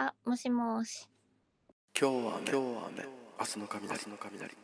[0.00, 1.08] あ、もしもし。
[2.00, 3.04] 今日は雨今日は雨
[3.40, 4.56] 明日の雷明日の雷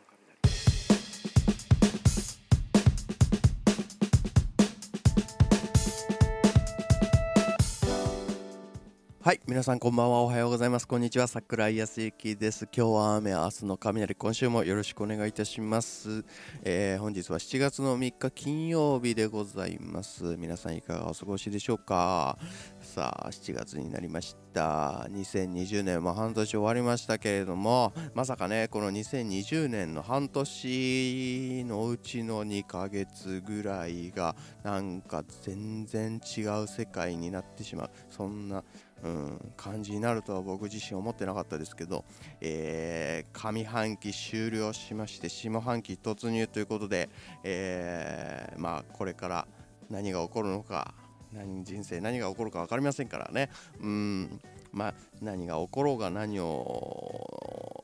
[9.25, 10.21] はい皆さんこんばんは。
[10.21, 10.87] おはようございます。
[10.87, 11.25] こんにちは。
[11.25, 12.69] 桜井康之です。
[12.71, 16.23] 今日は雨明日の雷今週もよろしくお願いいたします、
[16.61, 20.37] えー本日は7月の3日金曜日でございます。
[20.37, 22.37] 皆さんいかがお過ごしでしょうか。
[22.81, 25.07] さあ7月になりました。
[25.09, 37.89] 2020年も半年終わりましたけれどもまさかねこの2020年の半年のうちの2ヶ月ぐらいがなんか全然違う世界になってしまう。
[38.11, 38.63] そんな
[39.05, 42.03] うん、感じになるとは僕自身思ってなかったですけど、
[42.41, 47.09] えー上半期終了しまして下半期突入ということで、
[47.43, 49.47] えーまあこれから
[49.91, 50.95] 何が起こるのか
[51.31, 53.51] 何人生何が起こるか分かりませんからね。
[53.79, 57.75] うんまあ何が起ころうが何を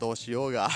[0.00, 0.68] どうしようが、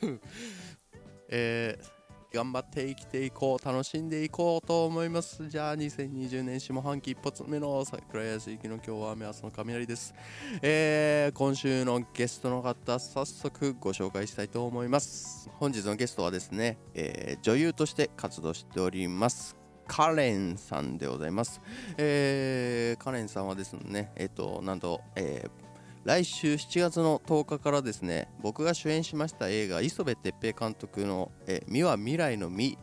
[1.28, 1.95] えー
[2.36, 5.48] 頑張って生きていこう楽しんでいこうと思います。
[5.48, 10.14] じゃあ2020年下半期一発目の桜井康之の今日は雨明日の雷です、
[10.60, 15.48] えー今週のゲストの方早速ご紹介したいと思います。
[15.54, 19.56] 本日のゲストはですね、えー女優として活動しております。
[19.88, 21.62] カレンさんでございます、
[21.96, 25.65] えーカレンさんはですねえっ、となんと、えー
[26.06, 32.78] 来週7月の10日からですね僕が主演しました映画磯部哲平監督の「え美は未来の美」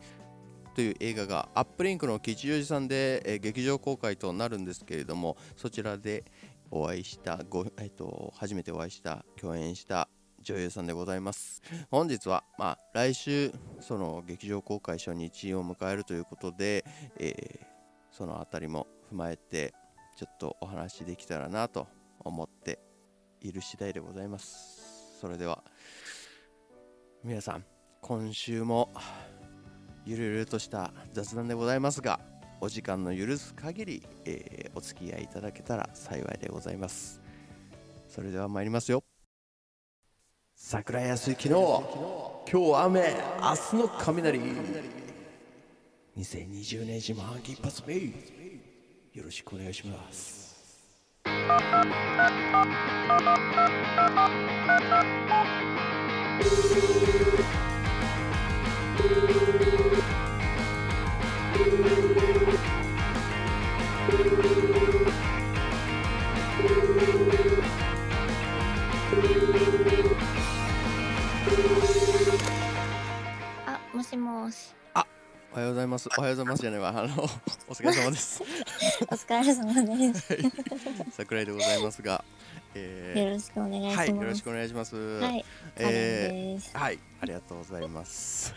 [0.76, 6.24] という映画がアップリンクの吉祥寺さんで、え劇場公開となるんですけれどもそちらで
[6.70, 10.10] お会いしたご、えっと初めてお会いした共演した
[10.42, 11.62] 女優さんでございます。
[11.90, 16.84] 本日は、まあ、来週その劇場公開初日を迎えるということで、
[17.18, 17.74] えー
[18.10, 19.74] そのあたりも踏まえて
[20.14, 21.88] ちょっとお話できたらなと
[22.20, 22.78] 思って
[23.44, 25.18] いる次第でございます。
[25.20, 25.62] それでは
[27.22, 27.64] 皆さん
[28.00, 28.90] 今週も
[30.04, 32.20] ゆるゆるとした雑談でございますが
[32.60, 37.20] お時間の許す限り、えーお付き合いいただけたら幸いでございます。
[38.08, 39.04] それでは参りますよ。
[40.56, 44.40] 桜井康之の今日雨明日の雷。
[46.16, 47.94] 2020年下半期一発目。
[47.94, 50.43] よろしくお願いします。
[51.26, 51.84] あ、
[75.94, 77.24] ますおはようございますじゃないわあの
[77.68, 78.42] お疲れ様です
[79.08, 80.38] お疲れ様です。
[81.16, 82.24] 桜井でございますが、
[82.74, 83.98] えーよろしくお願いします。
[83.98, 84.96] はい、よろしくお願いします。
[84.96, 85.44] はい、
[85.76, 86.76] カレンです。
[86.76, 88.54] はい、ありがとうございます。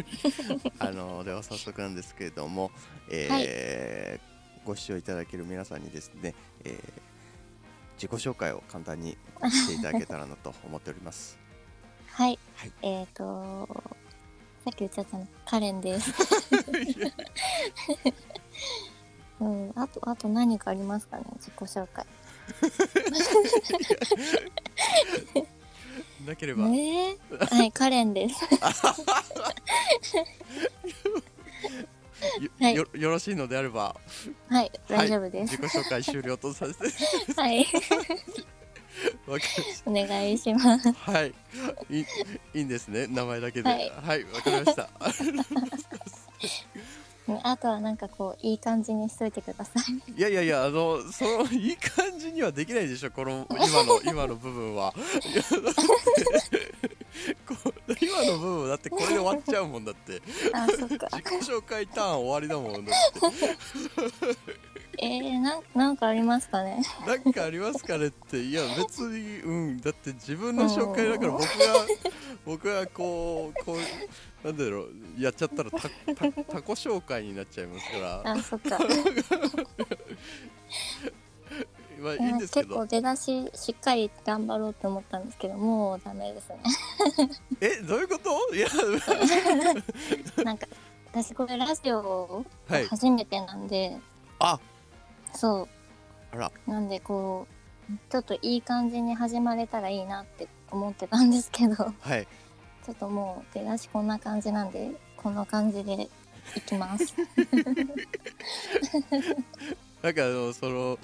[0.78, 2.70] あのでは早速なんですけれども、
[3.10, 6.76] えーご視聴いただける皆さんにですね、えー
[7.96, 9.16] 自己紹介を簡単に
[9.48, 11.38] していただけたらなと思っております。
[12.08, 13.66] はい、はいえっ、と
[14.66, 15.28] さっき言っちゃったの。
[15.44, 16.10] カレンです。
[19.38, 21.24] うん、あとあと何かありますかね？
[21.36, 22.04] 自己紹介。
[26.26, 27.18] なければ、ねえ、
[27.48, 28.42] はいカレンです。
[28.42, 28.48] よ
[32.58, 32.74] はい。
[32.74, 33.94] よよろしいのであれば、
[34.48, 35.56] はい大丈夫です。
[35.56, 36.88] 自己紹介終了とさせて。
[37.40, 37.64] はい、
[39.26, 39.44] わか
[39.84, 40.92] お願いします。
[40.92, 41.12] た。
[41.12, 41.34] はい、
[41.90, 42.06] いい
[42.54, 43.68] いいんですね、名前だけで。
[43.68, 44.82] ははいい、わ、かりました。
[47.26, 49.72] ね あとはなんかこういい感じにしといてくださ
[50.08, 50.12] い。
[50.16, 54.94] いやいやいや、あの、そのいい感じにはできないでしょ、この今の 今の部分は。
[58.00, 60.22] 今の部分はだってこれで終わっちゃうもんだって。
[60.52, 61.08] あ、そっか。
[61.10, 63.20] 自己紹介ターン終わりだもんだって。
[64.98, 66.82] えー、なんなんかありますかね。
[67.06, 71.46] なんかありますかねって、いや 別にうんだって自分の紹介だから僕が
[72.44, 78.32] 僕がこうこうなんだろうやっちゃったらたた他己紹介になっちゃいますから。
[78.32, 78.78] あ、そっか。
[81.98, 82.86] まあいいんですけど結構。
[82.86, 86.58] 出だししっかり頑張ろうと思ったんですけどもうダメですね
[87.60, 88.54] えどういうこと？
[88.54, 88.68] いや
[90.44, 90.66] なんか
[91.10, 93.96] 私これラジオはい初めてなんで、
[94.38, 94.60] あ
[95.36, 95.68] そ
[96.32, 96.52] あら。
[96.66, 101.76] うなんでこうちょっといい感じに始まれたらいいなって思ってたんですけど。
[101.76, 102.26] ちはい。
[102.88, 106.08] ょっともう出だしこんな感じなんでこの感じで
[106.56, 107.14] いきます。
[110.02, 110.98] なんかあのその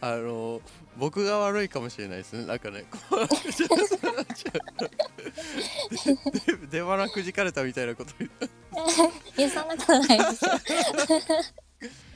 [0.00, 0.60] あの
[0.96, 2.46] 僕が悪いかもしれないですね。
[2.46, 3.26] なんかねこう
[6.46, 8.30] で 出花くじかれたみたいなこと言う。
[9.36, 10.50] いやそんなことないですよ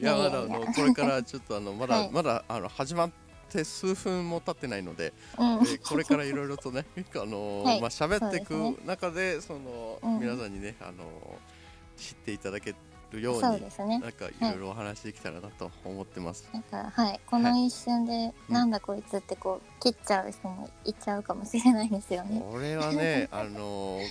[0.00, 2.10] いやまだあのこれからちょっとあのまだ、はい。
[2.12, 3.10] まだあの始まっ
[3.50, 5.46] て数分も経ってないので、うん。
[5.46, 7.80] えーこれからいろいろとね あのーはい。
[7.80, 8.52] まあ喋っていく
[8.86, 10.20] 中でその、うん。
[10.20, 12.76] 皆さんにねあのー知っていただけ
[13.10, 13.98] るようにね。
[13.98, 16.48] なんかいろいろお話できたらなと思ってます。
[16.52, 17.20] なんかはい。
[17.26, 18.54] この一瞬で、うん。
[18.54, 22.40] なんだこいつってこう切っちゃう人もいっちゃうかもしれないですよね。
[22.48, 24.04] これはねあのー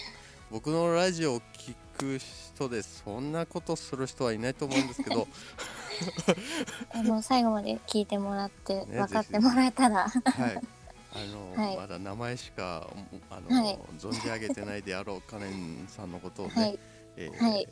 [0.50, 5.28] 僕のラジオを聞く人でそんなことする人はいないと思うんですけど。
[6.94, 10.12] あの最後まで聞いてもらってね分かってもらえたら、はい。
[10.24, 11.78] あのー はい。
[11.78, 12.88] まだ名前しか
[13.32, 13.80] あのー、はい。
[13.98, 16.80] 存じ上げてないであろうカレンさんのことをね、はい。
[17.16, 17.68] えーはい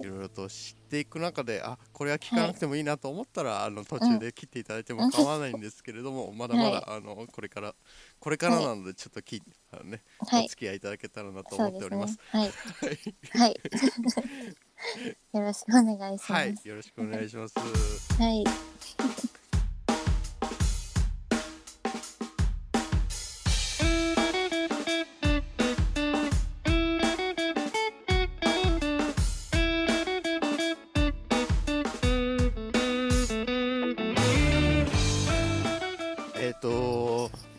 [0.00, 7.74] いろいろと知っていく中であこれは聞かなくてもいいなと思ったら、あの途中で切っていただいても構わないんですけれども、 まだまだ、はいあのこれから
[8.18, 9.42] これからなのでちょっとき、
[9.72, 12.18] あのね、はいお付き合いいただけたらなと思っております。。
[12.30, 12.50] はいはい
[13.38, 13.60] はい。
[15.32, 16.32] よろしくお願いします。
[16.32, 17.54] ははいい、よろしくお願いします。
[18.18, 18.44] はい。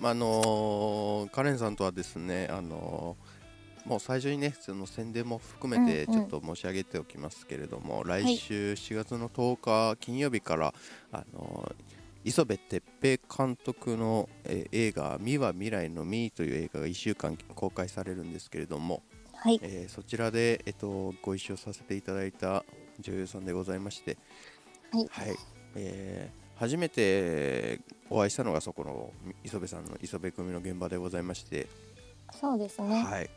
[0.10, 3.18] ああのカレンさんとはですね、あの
[3.86, 10.74] もう最初にね、その宣伝も含めてうんうんちょっと申し上げておきますけれども、来週4月の10日金曜日から、
[11.12, 11.72] あの
[12.24, 19.04] 磯部哲平監督の、えー映画「美は未来の美」という映画が1週間公開されるんですけれども、
[19.34, 19.60] はい。
[19.62, 22.66] えーそちらで、えっと、ご一緒させていただいた
[23.00, 24.18] 女優さんでございまして、
[24.92, 25.36] はい。
[25.76, 27.80] えー初めて
[28.10, 29.12] お会いしたのがそこの
[29.44, 31.68] 磯部さんの磯部組の現場でございまして、
[32.32, 33.04] そうですね。
[33.04, 33.30] はい、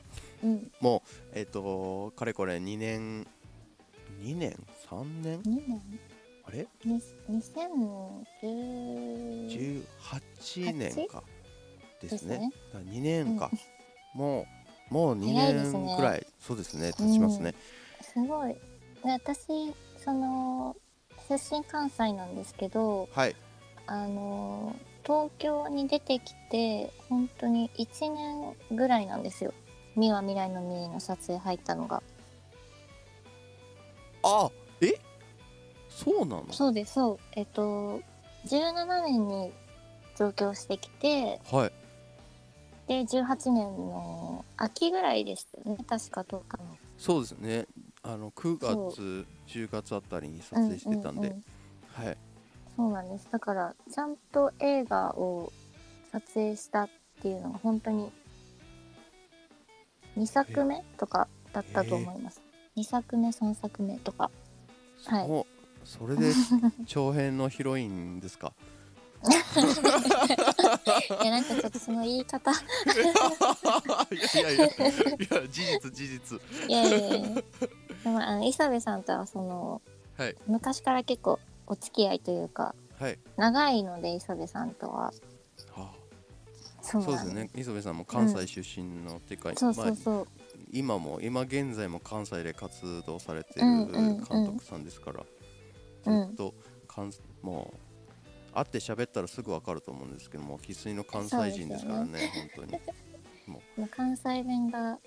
[0.45, 0.71] うん。
[0.81, 3.27] もう、えっとかれこれ2年
[4.23, 4.57] 2年
[4.89, 5.83] ？3年？2年？
[6.45, 6.67] あれ？
[6.85, 9.85] に2010
[10.51, 11.23] 18年か。
[12.01, 12.39] ですね。
[12.39, 12.53] ね。
[12.73, 13.51] だ2年か、
[14.15, 14.47] も
[14.91, 17.55] うもう2早いですね年くらいそうですね経ちますね、
[18.01, 18.55] すごい。
[18.55, 18.61] で
[19.11, 20.77] 私その
[21.29, 23.37] 出身関西なんですけど、はい
[23.87, 29.55] あの東京に出てきて本当に1年ぐらいなんですよ。
[29.97, 32.03] 美は未来の未の撮影入ったのが。
[34.23, 34.51] あ
[34.83, 35.01] え？
[35.89, 36.47] そうなの？
[36.51, 37.19] そうですそう。
[37.33, 38.03] えっと
[38.47, 39.53] 17年に
[40.19, 41.73] 上京してきてはい
[42.87, 46.77] で18年の秋ぐらいでしたよね確かどうかの。
[46.99, 47.67] そうですね
[48.09, 51.31] あの9そ月10月あたりに撮影してたんで、う。
[51.33, 51.43] うう
[52.07, 52.17] はい。
[52.75, 53.29] そうなんです。
[53.31, 55.53] だからちゃんと映画を
[56.11, 56.89] 撮影したっ
[57.21, 58.11] ていうのが本当に
[60.17, 62.41] 2作目とかだったと思います、
[62.79, 64.31] 2作目3作目とか。
[65.05, 65.27] はい。
[65.27, 65.47] そう。
[65.85, 66.33] それで
[66.87, 68.55] 長編のヒロインですか？
[71.23, 72.53] いやなんかちょっとその言い方。
[72.55, 72.55] い
[74.41, 76.41] やいやいやいや事実事実。
[76.69, 77.43] いやいやいや
[78.09, 79.83] でもあの磯部さんとはその
[80.17, 80.35] はい。
[80.47, 83.19] 昔から結構お付き合いというかはい。
[83.37, 85.13] 長いので磯部さんとは。
[85.75, 85.93] は
[86.81, 87.51] そうあそうですね。
[87.55, 89.97] 磯部さんも関西出身の、っていうかそうそまあう。
[89.97, 90.27] そう、
[90.73, 94.25] 今も今現在も関西で活動されてるうんうんうん。
[94.25, 95.25] 監督さんですから、
[96.07, 96.27] うん。
[96.29, 96.55] ずっと
[96.89, 97.13] 関
[97.43, 102.81] もう会って喋ったらすぐ分かると思うんですけども生粋の関西人ですからね本当に、
[103.47, 103.87] もう。
[103.95, 104.99] 関西弁がう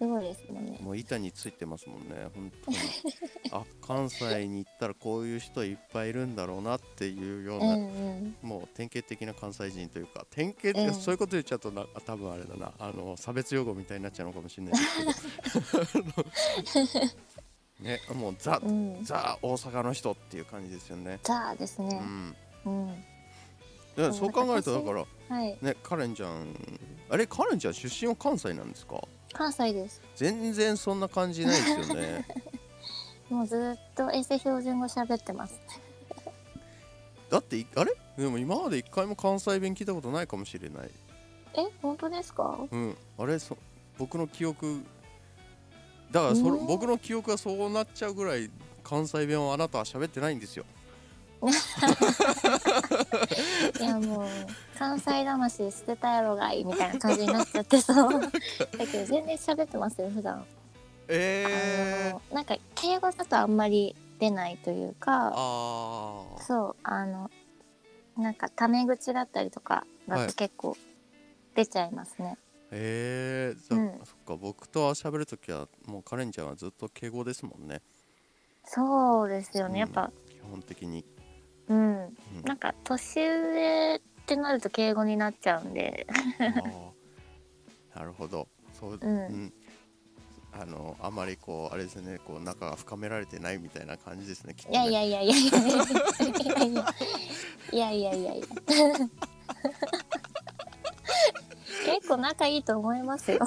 [0.00, 0.78] すごいですもんね。
[0.80, 2.76] ん、もう板についてますもんね本当に。
[3.52, 8.36] あ関西に行ったらこういう人いっぱいいるんだろうなっていうよううな、んうん。
[8.40, 10.94] もう典型的な関西人というか典型的、うん。
[10.94, 17.10] そういうこと言っちゃうとな多分あれだなあの差別用語みたいになっちゃうのかもしれないですけど。
[17.84, 19.04] ねもうザ、うん。
[19.04, 21.20] ザ大阪の人っていう感じですよね。
[21.22, 22.00] ザーですね。
[22.64, 23.04] うん、うん。
[23.96, 25.04] でそう考えるとだから
[25.36, 25.58] はい。
[25.60, 26.54] ねカレンちゃん
[27.10, 29.02] あれカレンちゃん出身は関西なんですか？
[29.32, 30.00] 関西です。
[30.16, 32.26] 全然そんな感じないですよね。
[33.30, 35.60] もうずっとエセ標準語喋ってます。
[37.30, 37.92] だっていあれ？
[38.18, 40.90] でも今まで一回も関西弁聞いたことないかもしれない。
[41.54, 42.58] え、本当ですか？
[42.70, 42.96] うん。
[43.18, 43.56] あれそ
[43.98, 44.82] 僕の記憶。
[46.10, 48.50] だからそれね僕の記憶がそうなっちゃうぐらい
[48.82, 50.64] 関西弁をあなたは喋ってないんですよ
[53.80, 54.26] いやもう
[54.78, 58.12] 関西魂捨てたやろがいみたいな感じになっちゃってそう。
[58.20, 58.30] だ
[58.86, 60.44] けど全然喋ってますよ普段。
[61.08, 65.28] えあのなんか敬語だとあんまり出ないというか。
[65.28, 65.36] ああ
[66.42, 67.30] そうあの
[68.18, 70.20] なんかタメ口だったりとかはい。
[70.20, 70.76] だと結構
[71.54, 72.38] 出ちゃいますね、
[72.70, 74.00] えー、じゃあ、うん。
[74.04, 77.82] そっか僕と喋るときはもうカレンちゃんはずっと敬語ですもんね。
[78.64, 79.80] そうですよね。
[79.80, 81.04] やっぱ基本的に、
[81.70, 82.04] うん。
[82.04, 86.06] うんなんか年上ってなると敬語になっちゃうんで。
[87.94, 88.48] なるほど。
[88.78, 89.52] そう、うん。
[90.52, 92.18] あのあまりこうあれですね。
[92.24, 94.90] こう仲が深められてないみたいな感じですねきっといやね。
[94.90, 96.84] いやいやいやいやいや。
[97.72, 98.34] いやいやいやいや。
[98.34, 98.46] い や
[101.86, 103.38] 結構仲いいと思いますよ。
[103.42, 103.46] あ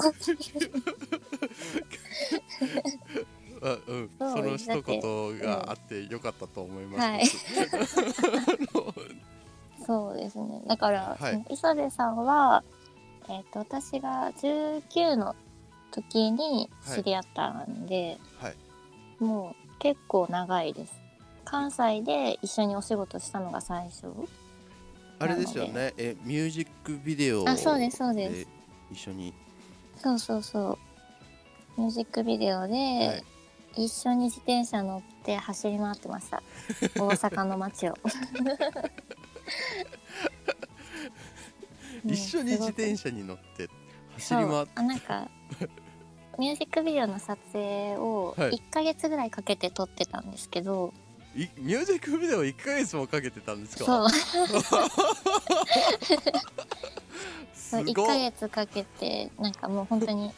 [3.70, 7.26] うん、その一言があってよかったと思います、はい。
[9.86, 10.62] そうですね。
[10.66, 11.42] だから、はい。
[11.50, 12.62] 磯部さんは、
[13.28, 15.34] えっと私が19の
[15.90, 18.56] 時に知り合ったんで、はい。
[19.18, 20.92] もう結構長いです。
[21.44, 24.08] 関西で一緒にお仕事したのが最初。
[25.18, 25.94] あれですよね。
[25.96, 28.48] えミュージックビデオあそうですそうです。
[28.92, 29.32] 一緒に。
[29.96, 30.76] そうそうそ
[31.78, 31.80] う。
[31.80, 32.80] ミュージックビデオで、は
[33.14, 33.24] い
[33.76, 36.42] 一緒に自転車乗って走り回ってました。
[36.96, 37.94] 大阪の街を。
[42.06, 43.68] 一緒に自転車車に乗って
[44.14, 44.70] 走そうり回って。
[44.76, 45.28] あなんか
[46.38, 48.50] ミュージックビデオの撮影をはい。
[48.52, 50.92] 1ヶ月ぐらいかけて撮ってたんですけど、
[51.36, 53.84] いミュージックビデオ1ヶ月もかけてたんですか？
[53.84, 54.10] そう。
[57.54, 60.32] す1ごいヶ月かけてなんかもう本当に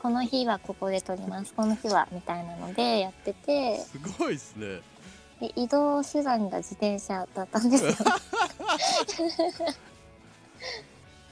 [0.00, 1.52] この日はここで撮ります。
[1.54, 3.78] この日はみたいなのでやってて。
[3.78, 4.80] すごいですね。
[5.40, 7.92] で移動手段が自転車だったんですよ。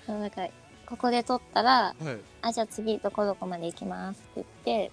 [0.07, 0.49] そうだから
[0.87, 2.19] ここで撮ったらはい。
[2.43, 4.93] あじゃあ次どこどこまで行きますって言って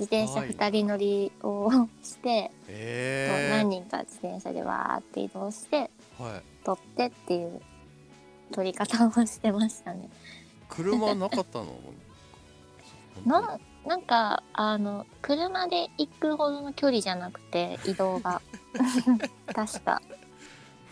[0.00, 0.50] 自転車はい。
[0.50, 1.70] 2人乗りを
[2.02, 6.42] して、え何人か自転車でわーって移動してー、はい。
[6.64, 7.60] 撮ってっていう
[8.52, 10.08] 撮り方をしてましたね。
[10.68, 11.78] 車なかったの？
[13.24, 18.40] ななんかあの車で行くほどの距離じゃなくて移動が。
[19.54, 20.02] 確か。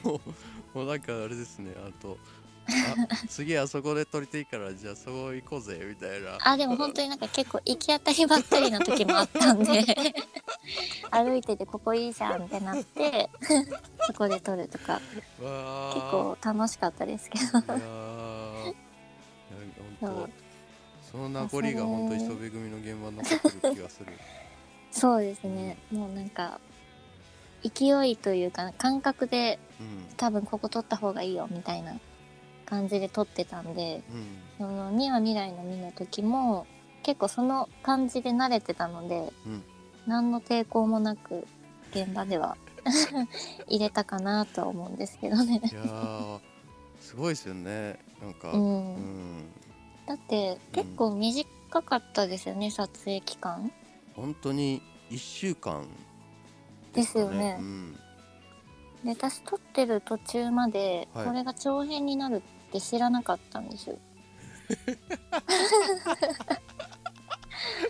[0.02, 0.20] も
[0.74, 1.74] うもうなんかあれですね。
[1.76, 2.18] あと
[2.68, 6.38] あ次あそこで撮りたいからじゃあそこ行こうぜみたいな。
[6.40, 9.84] あでも本当になんか結構行き当たりばったりな時もあったんで。
[11.10, 13.30] 歩いててここいいじゃんってなって
[14.06, 15.00] そこで撮るとか。
[15.42, 17.44] わ結構楽しかったですけど。
[17.44, 17.54] いや
[20.00, 20.41] 本当
[21.12, 24.06] その名残が本当磯部組の現場に残ってる気がする。
[24.90, 25.76] そうですね。
[25.90, 26.58] もうなんか
[27.62, 30.02] 勢いというか感覚でうん。
[30.16, 31.94] 多分ここ撮った方がいいよみたいな
[32.64, 34.66] 感じで撮ってたんでうん。
[34.66, 36.66] その「ミは未来の実」の時も
[37.02, 39.62] 結構その感じで慣れてたので、うん。
[40.06, 41.46] 何の抵抗もなく
[41.90, 42.56] 現場では
[43.68, 45.60] 入れたかなとは思うんですけどね。
[45.70, 46.40] いやー
[47.00, 47.98] すごいですよね。
[48.22, 48.96] なんかう、うん
[49.38, 49.52] ん、
[50.06, 51.46] だって結構短
[51.82, 53.72] かったですよね撮影期間。
[54.14, 55.86] 本当に1週間
[56.92, 57.56] ですよね。
[57.60, 57.92] うん、
[59.04, 61.26] で私撮ってる途中まではい。
[61.26, 63.98] これが長編になるって知らなかったんですよ。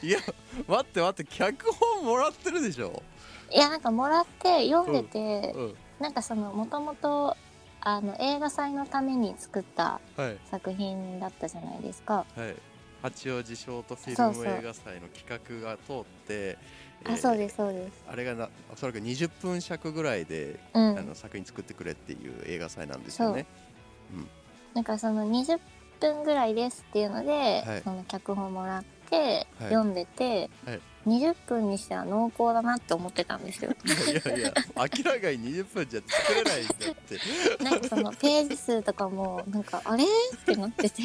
[0.03, 0.19] いや
[0.67, 3.03] 待って待って脚本もらってるでしょ、
[3.51, 7.37] いやなんかもらって読んでて、うん、なんかそのもともと
[7.85, 10.39] あの映画祭のために作ったはい。
[10.51, 12.25] 作品だったじゃないですか。
[12.37, 12.55] はい。
[13.03, 14.45] 八王子ショートフィそうそう。
[14.45, 16.57] ルム映画祭の企画が通って
[17.05, 18.05] あ、そうですすそうです。
[18.09, 20.99] あれがなおそらく20分尺ぐらいで、うん。
[20.99, 23.47] あの作品作ってくれっていう映画祭なんですよね。
[24.75, 25.59] なんかその20
[26.01, 27.83] 分ぐらいですっていうので、はい。
[27.83, 29.71] その脚本もらって、はい。
[29.71, 33.73] 読んでて、はい20分にしては濃厚だなって思ってたんですよ。
[33.73, 36.95] いやいや明らかに20分じゃ作れないんだっ
[37.59, 37.65] て。
[37.65, 40.05] なんかそのページ数とかもなんかあれ？
[40.05, 40.07] っ
[40.45, 41.03] てなってて。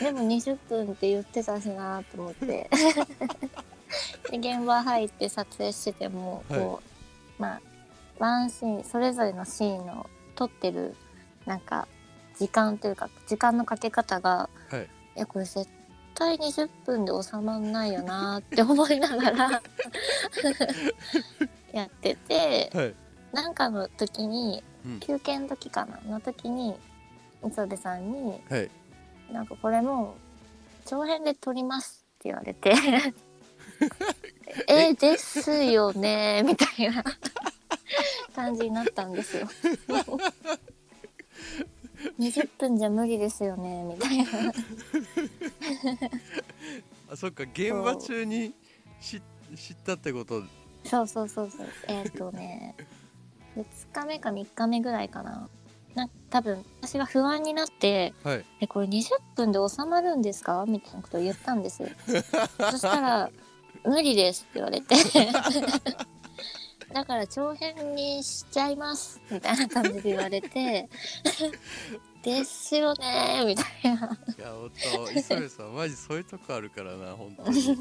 [0.00, 2.70] でも20分って言ってたしなと思って。
[4.30, 6.82] で現場入って撮影しててもこ
[7.38, 7.60] う、まあ
[8.18, 10.96] ワンシーンそれぞれのシーンの撮ってる
[11.46, 11.86] なんか
[12.38, 14.88] 時間というか時間のかけ方がはい。
[15.16, 15.66] いやこれ絶対
[16.14, 19.62] 20分で収まんないよなって思いながら
[21.72, 22.94] やっててはい。
[23.32, 25.00] なんかの時にうん。
[25.00, 26.76] 休憩の時かなの時に
[27.46, 28.70] 磯部さんにはい
[29.32, 32.74] 「なんかこれもう長編で撮ります」って言われて
[34.68, 37.02] 「えですよね」みたいな
[38.34, 39.48] 感じになったんですよ。
[42.18, 44.24] 20分じゃ無理ですよねみたいな。
[47.10, 48.54] あそっか現場中に
[49.00, 49.20] 知
[49.56, 50.42] 知ったってこと
[50.84, 51.66] そうそうそうそう。
[51.88, 52.74] えっ、とね、
[53.56, 55.48] 2日目か3日目ぐらいかな
[55.94, 61.88] な多分私が不安になってはい「えこれ20分で収まるんですか?」みたいなことを言ったんですよ
[62.70, 63.30] そしたら
[63.84, 64.96] 「無理です」って言われて
[66.92, 70.88] だから長編にしちゃいますみたいな感じで言われて
[72.22, 74.18] ですよねーみたいな。
[74.38, 74.70] いや本
[75.06, 77.78] 当磯部さんマジそういうとこあるからな本当に。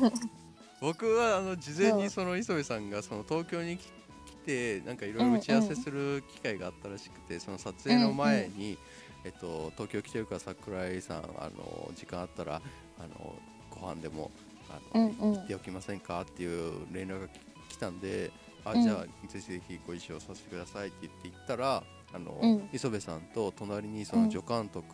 [0.81, 3.85] 僕はあの事前にその磯部さんがその東京に来
[4.25, 8.77] 来てなんかいろいろ打ち合わせする機会があったらしくて、その撮影の前に、
[9.23, 12.61] えっと、東京来てるから桜井さんあの時間あったら
[12.99, 13.35] あの
[13.69, 14.29] ご飯でも
[14.69, 15.35] あの、うんうん。
[15.35, 16.21] 行っておきませんか？
[16.21, 18.31] っていう連絡がき来たんで
[18.65, 18.83] あうん。
[18.83, 22.69] じゃあぜひぜひご一緒させてくださいって言って行ったらあの、うん。
[22.71, 24.85] 磯部さんと隣にそのうん助監督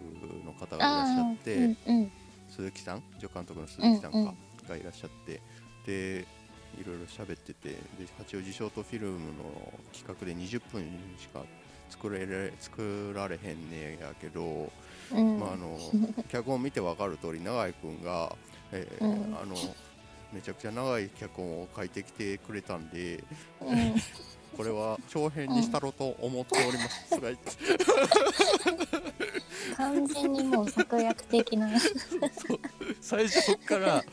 [0.46, 2.12] の方がいらっしゃって、うんうん
[2.50, 3.04] 鈴木さん？
[3.20, 4.36] 助監督の鈴木さんか、うんうん。
[4.68, 5.40] がいらっしゃって
[5.86, 6.26] で
[6.80, 7.78] いろいろ喋っててで
[8.18, 10.84] 八王子ショートフィルムの企画で20分
[11.20, 11.44] しか
[11.90, 14.72] 作れれ作られへんねやけど、
[15.14, 15.40] うん。
[15.40, 15.78] まあ、あの
[16.30, 18.36] 脚本見て分かる通り永井君が、
[18.72, 19.38] えーうん。
[19.38, 19.56] あの
[20.34, 23.24] めちゃくちゃ長い脚本を書いてきてくれたんで
[23.62, 23.96] うん。
[24.58, 27.52] これは長編にしたろと思っております、とか言って
[29.78, 31.70] 完全にもう策略的な。
[33.00, 34.04] 最初から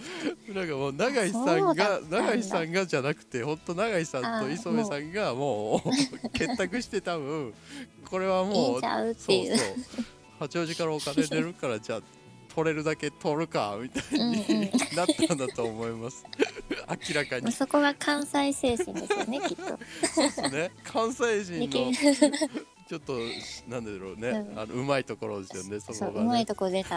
[0.55, 7.53] なんかもう永井さんが永井さんがじゃなくて本当永井さんと磯部さんがもう結託して多分
[8.09, 10.05] これはいいもうんちゃうってそうそう。
[10.39, 12.03] 八王子からお金出るからじゃあ
[12.57, 14.71] 取れるだけ取るかみたいにうんうん。
[14.97, 16.25] なったんだと思います。
[16.89, 17.53] 明らかに。
[17.53, 19.65] そこが関西精神ですよねきっと。
[19.67, 20.71] そうですね。
[20.83, 22.67] 関西人のる。
[22.89, 23.19] ちょっと
[23.69, 24.59] なんだろうね、うん。
[24.59, 26.21] あのうまいところですよねそこがね。
[26.21, 26.97] うまいとこ出た。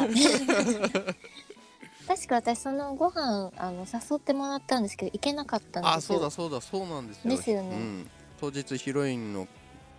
[2.07, 5.97] 確か私そのご飯あの誘ってもらったんですけど行けなかったんですよ。
[5.97, 7.35] あそうだそうだそうなんですよ。
[7.35, 7.75] ですよね。
[7.75, 9.45] うん、当日ヒロインの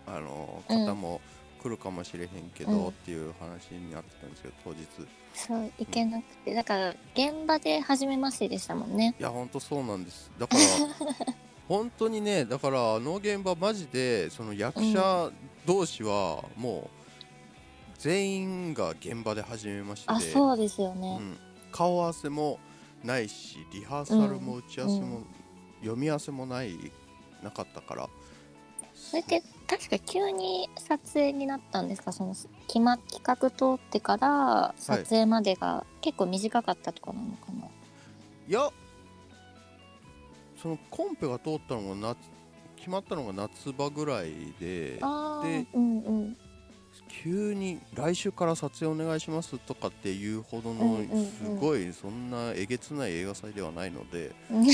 [0.07, 0.87] あのうん。
[0.87, 1.21] 方も
[1.61, 2.89] 来るかもしれへんけど、うん。
[2.89, 4.81] っていう話になってたんですけど当日。
[4.83, 4.87] い
[5.35, 6.55] そう行けなくて。
[6.55, 9.15] だから現場で初めましてでしたもんね。
[9.19, 10.31] やほんとそうなんです。
[10.39, 11.27] だから
[11.69, 15.31] 本当にねだからあの現場マジでその役者
[15.67, 17.01] 同士はもう
[17.99, 20.07] 全員が現場で初めまして。
[20.09, 21.39] あそうですよね、うん、
[21.71, 22.59] 顔合わせも
[23.05, 25.27] ないしリハーサルも打ち合わせも、うん。
[25.81, 26.75] 読み合わせもない
[27.43, 28.09] なかったから。
[28.95, 32.11] それって確か急に撮影になったんですか？
[32.11, 32.35] その
[32.67, 37.69] 決ま企画通ってから撮影までが結構短かったとかなのかな、
[38.49, 38.69] いや
[40.61, 42.19] そのコンペが通ったのが夏
[42.77, 45.01] 決まったのが夏場ぐらいでで
[45.73, 46.37] うんうん。
[47.23, 54.67] 急に来週から撮影お願いしますとかっていうほどのすごいそんなえげつない映画祭ではないのでうん。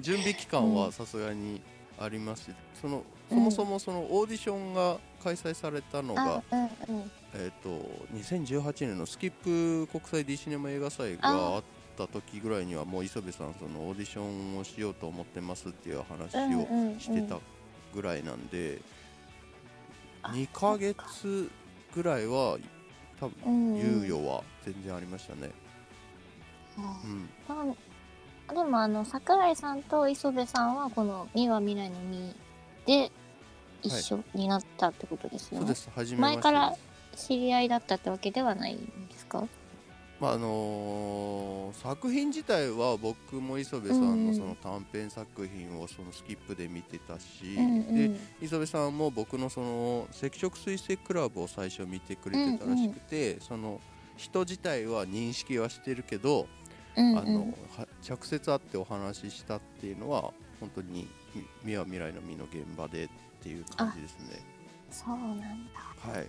[0.00, 1.62] 準備期間はさすがに
[1.98, 3.02] ありますしその
[3.34, 6.64] そもそもそのオーディションが開催されたのがあ、うんう
[7.00, 7.10] ん。
[7.34, 7.68] えー、と
[8.14, 11.64] 2018年のスキップ国際 D シネマ映画祭があっ
[11.96, 17.38] た時ぐらいにはもう磯部さんそのオーディションをしようと思ってますっていう話うんをうんうんしてた
[17.92, 18.80] ぐらいなんで、
[20.22, 21.48] あ2ヶ月
[21.94, 22.58] ぐらいは
[23.20, 25.50] 多分うんうん猶予は全然ありましたね。
[26.76, 27.74] あうん、ま
[28.48, 32.34] あでもあの桜井さんと磯部さんはこの「美は未来の実」
[32.86, 33.10] で
[33.84, 35.74] 一緒になったってことですよね、そうで
[36.06, 36.14] す。
[36.16, 36.74] 前から
[37.14, 39.46] 知り合いだったってわけではないんですか？
[40.20, 44.26] まああのー作品自体は僕も磯部さんうんうん。
[44.28, 47.94] のその短編作品をそのスキップで見てたし、うんうん。
[48.12, 53.80] で磯部さんも僕のその赤色水星クラブを最初見てくれてたらしくて、その
[54.16, 56.46] 人自体は認識はしてるけど、
[56.96, 57.18] うんうん。
[57.18, 57.40] あの
[57.76, 64.40] は直接会ってお話ししたっていうのは本当に「み未は未来の実」の現場でっていう感じですね。
[64.90, 65.80] そうなんだ。
[66.00, 66.26] はい。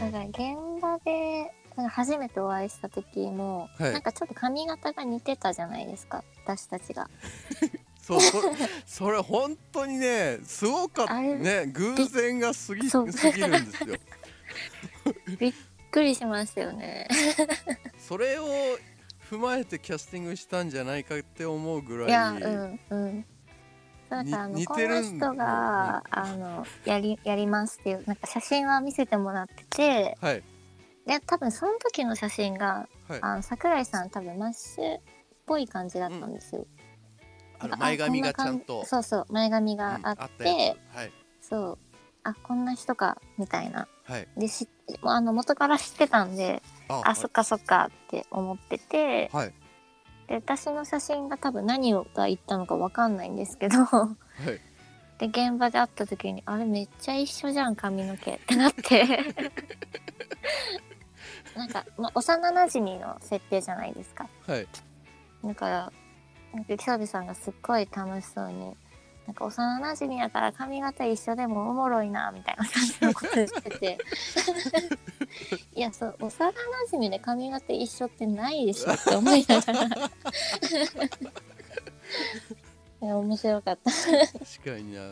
[0.00, 3.92] だから現場でなんか初めてお会いした時も、はい。
[3.92, 6.22] なんかちょっと髪型が似てたじゃないですか。
[6.44, 7.08] 私たちが
[8.04, 8.48] そうそれ
[8.84, 11.20] それ本当にねすごかった。
[11.22, 13.10] ね偶然が過ぎそう。
[13.10, 13.96] すぎるんですよ。
[15.38, 15.54] びっ
[15.90, 17.08] くりしましたよね。
[17.98, 18.46] それを
[19.30, 23.26] 踏まえてキャスティングしたんじゃないかって思うぐらいいやうんうん。
[24.10, 30.42] なんかあのこのてるん人があのやりやりますっていうなんか写真は見せてもらっててはい。
[31.06, 33.18] で多分その時の写真がはい。
[33.22, 35.00] あの桜井さん多分マッシュっ
[35.46, 36.66] ぽい感じだったんですよ、
[37.64, 38.84] あの前髪がちゃんと。
[38.84, 40.96] そうそう前髪がうんあって、あったやつ。
[40.96, 41.12] はい。
[41.40, 41.78] そう。
[42.24, 43.86] あこんな人かみたいな。
[44.04, 44.28] はい。
[44.36, 44.68] でし
[45.02, 49.30] あの元から知ってたんでああそっかそっかって思ってて。
[49.32, 49.52] はい。
[50.26, 53.84] で私の写真が多分何が言ったのかわかんないんですけど。
[53.84, 54.60] はい。
[55.18, 59.34] で現場で会った時にあれめっちゃ一緒じゃん髪の毛ってなって。
[61.54, 64.28] なんか、まあ、幼なじみの設定じゃないですか。
[64.46, 64.66] はい。
[65.44, 65.92] だから
[66.54, 68.76] なんか北部さんがすっごい楽しそうに
[69.26, 73.98] なんか幼なじみやから髪型一緒でもおもろいなみたいな感じのこと言ってて。
[75.74, 76.52] いやそう幼な
[76.90, 79.80] じみで髪型一緒ってないでしょって思いながら。
[83.02, 85.02] いや面白かった、確かにな。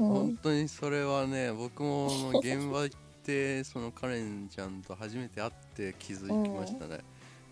[0.00, 0.08] うん。
[0.08, 7.00] 本当にそれはね僕も現場行ってそのカレンちゃんと初めて会って気づきましたね、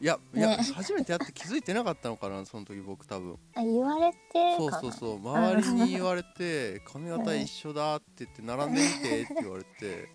[0.00, 0.62] いやいや、ね。
[0.74, 3.38] 初めて会って気づいてなかったのかなその時僕多分。
[3.54, 4.18] あ言われて
[4.56, 5.16] そうそうそう。
[5.18, 10.08] 周りに言われて髪型一緒だって言って並んでみてって言われて。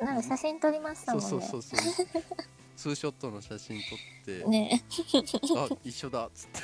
[0.00, 1.48] なんか写真撮りましたそうもんね。
[1.48, 2.06] そうそうそう
[2.76, 4.84] ツーショットの写真撮って、ね。
[5.56, 6.60] あ一緒だっつって。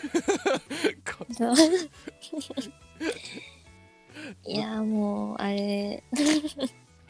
[1.34, 1.54] そう。
[4.44, 6.04] いやもうあれ。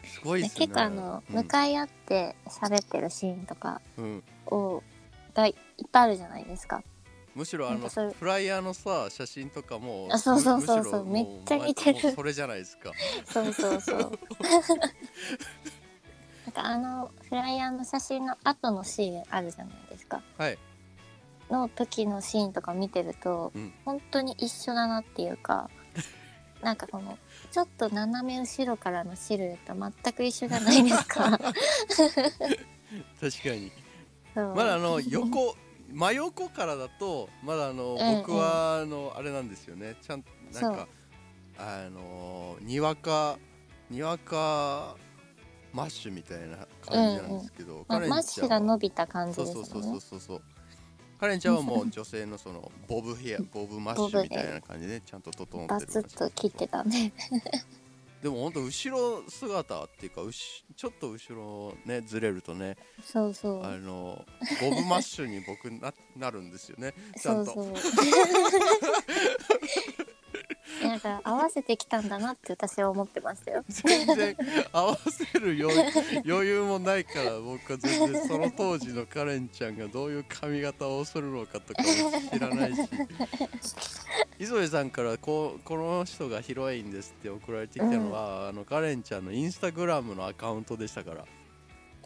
[0.04, 0.66] すごいっすね。
[0.66, 4.22] 結構あの、向かい合って喋ってるシーンとかうんうん。
[4.46, 4.83] を
[5.35, 5.55] がいっ
[5.90, 6.83] ぱいあるじゃないですか。
[7.35, 11.05] むしろあのフライヤーのさ写真とかもあそうそうそうそう。
[11.05, 12.12] めっちゃ似てる。
[12.12, 12.92] それじゃないですか。
[13.27, 13.99] そうそうそう。
[16.47, 20.23] なんかあのフライヤーの写真の後のシーンあるじゃないですか。
[20.38, 20.57] はい。
[21.51, 23.73] の時のシーンとか見てると、うん。
[23.85, 25.70] 本当に一緒だなっていうか
[26.62, 27.18] なんかこの
[27.51, 31.31] ちょっと斜め後ろからのシルエット全く一緒じゃないですか。
[31.38, 31.42] 確
[33.42, 33.70] かに
[34.35, 35.57] まだあの横
[35.92, 39.97] 真横からだとまだあの、うん僕はあのあれなんですよね。
[40.01, 40.88] ちゃんなんそか
[41.59, 43.38] あのにわか
[43.90, 44.97] にわか
[45.73, 50.42] マッシュみたいな感じなんですけど、まあ、カレンマッシュがちゃんは伸びた感じそうそうそうそうそうそう。
[51.18, 57.12] カレンちゃんはもう女性のそのボブヘアボブマッシュみたいな感じでちゃんと整ってバるツッと切ってたね
[58.25, 63.63] でもほんと後ろ姿っていうかうしちょっと後ろねずれるとねそうそう。
[63.63, 64.25] あの
[64.63, 66.95] ボブマッシュに僕ななるんですよね。
[67.21, 67.53] ちゃんと。
[67.53, 67.75] そうそう
[70.94, 73.64] なんか合わせてきたんだなって私は思ってましたよ。
[73.68, 74.37] 全然
[74.72, 81.88] 合わせる余余裕もないから僕は全然その当時のカレンちゃんがどういう髪型をするのかとかも
[82.33, 82.80] 知らないし。
[84.38, 91.24] 磯部さんからこうこの人がヒロインですって送られてきたのは、あのカレンちゃんのインスタグラムのアカウントでしたから。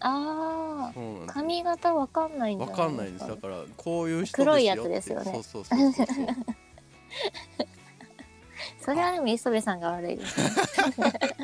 [0.01, 1.35] あそうなんですー。
[1.35, 3.29] 髪型わかんないんじゃわかんないんです。
[3.29, 5.31] だからこういう人ですよ黒いやつですよね。
[5.31, 6.27] そうそうそうそうそう
[8.81, 10.41] それはでも磯部さんが悪いです。
[10.41, 10.51] ね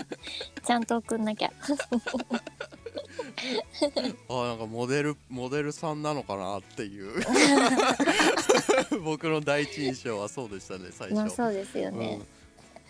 [0.64, 1.52] ちゃんと送んなきゃ。
[4.28, 7.22] あなんかモデルモデルさんなのかなっていう。
[9.04, 12.26] 僕の第一印象はそうでしたね最初、まあそうですよね、うん。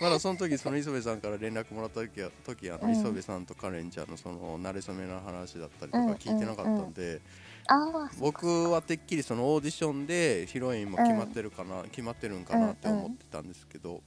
[0.04, 2.92] まだその時その磯部さんから連絡もらった時は時あの、うん。
[2.92, 7.20] 磯部さんとカレンちゃんのその馴れ初めの話だったりとかうん聞いてなかったんで、
[7.66, 14.02] ああ僕はてっきりそのオーディションでヒロインも決まってるかな、決まってるんかなって思ってたんですけど、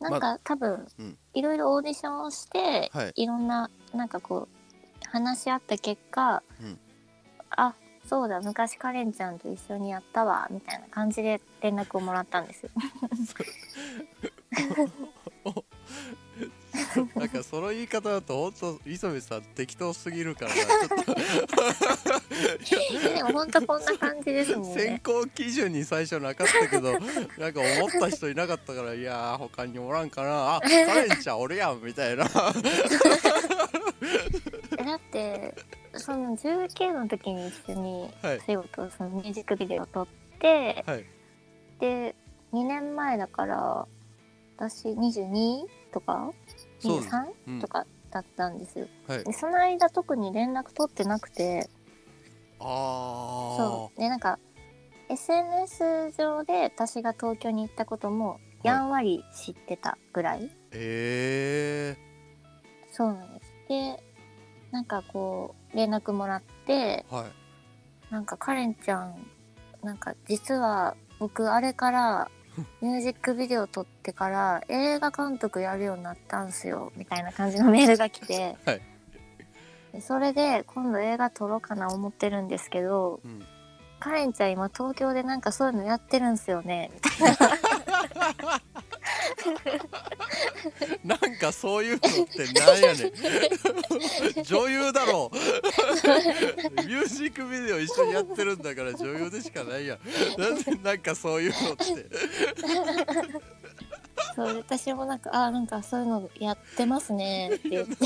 [0.00, 1.18] なんか多分うん。
[1.34, 3.12] いろいろオーディションをして、はい。
[3.22, 6.78] い、ろんななんかこう話し合った結果、うん。
[7.50, 7.74] あ
[8.06, 12.70] そうだ昔カレンちゃんと一緒にやったわみたいな感じで連絡をもらったんですよ。
[17.28, 20.66] んかその言い方だと本当磯部さん適当すぎるからちょっ
[23.02, 24.98] とでも本当こんな感じですもん選。
[24.98, 27.00] 考基準に最初なかったけどなん
[27.52, 32.30] か思った人いなかったからいやー他におらんかなあカレンちゃんおるやんみたいなだ
[34.94, 35.54] って
[35.94, 40.06] その19の時に一緒にはい仕事そのミュージックビデオを撮っ
[40.40, 41.04] てはい
[41.80, 42.14] で
[42.52, 43.86] 2年前だから
[44.56, 46.32] 私22とか、
[46.80, 47.60] 23うん。
[47.60, 48.86] とかだったんですよ。
[49.06, 49.24] はい。
[49.24, 51.68] でその間特に連絡取ってなくて。
[52.60, 54.00] あそう。
[54.00, 54.38] でなんか
[55.08, 60.50] SNS 上で私が東京に行ったこともやんわり知ってたぐらい、ー。
[60.72, 61.96] え
[62.90, 63.52] そうなんです。
[63.68, 64.02] で
[64.70, 67.26] なんかこう連絡もらってー、はい。
[68.10, 69.26] なんかカレンちゃん
[69.82, 72.30] なんか実は僕あれから
[72.80, 78.80] ミュージックビデオ撮ってから映画監督やるようになったんすよみたいな感じのメールが来て、はい。
[79.92, 83.44] でそれで今度映画撮ろうかな思ってるんですけどうん。
[84.00, 87.36] カレンちゃん今東京でなんかそういうのやってるんすよねみたいな
[91.04, 93.04] なんかそういうのってなんやね
[94.40, 94.44] ん。
[94.44, 95.36] 女優だろう。
[96.86, 99.98] ミュージックビデオ一緒にやってるんだから女優でしかないやん。
[100.40, 101.84] なんでなんかそういうのって。
[104.34, 107.96] そう私もなんかあなんかそういうのやってますねって言って。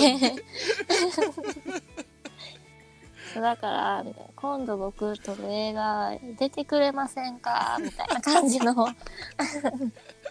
[3.35, 4.05] そうだから
[4.37, 7.79] 今度僕と映画出てくれませんか？
[7.81, 8.75] みたいな感じの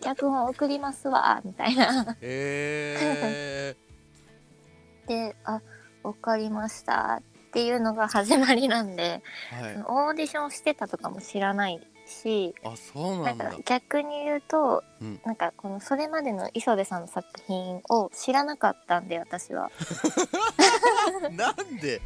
[0.01, 2.17] 脚本送りますわみたいな。
[2.21, 3.75] え
[5.07, 5.61] であ
[6.03, 9.83] わかりましたっていうのが始まりなんでー、はい。
[9.87, 15.19] オーディションしてたとかも知らないしあそうななんか逆に言うと、うん。
[15.25, 19.69] なんかこのそれまでの磯部さんの作品を知らなかったんで私は。
[21.31, 22.01] なんで？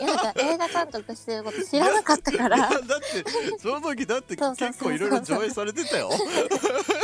[0.00, 2.58] いやなんか映画監督してること知らなかったから。
[2.58, 6.10] だってその時だって結構いろいろ上映されてたよ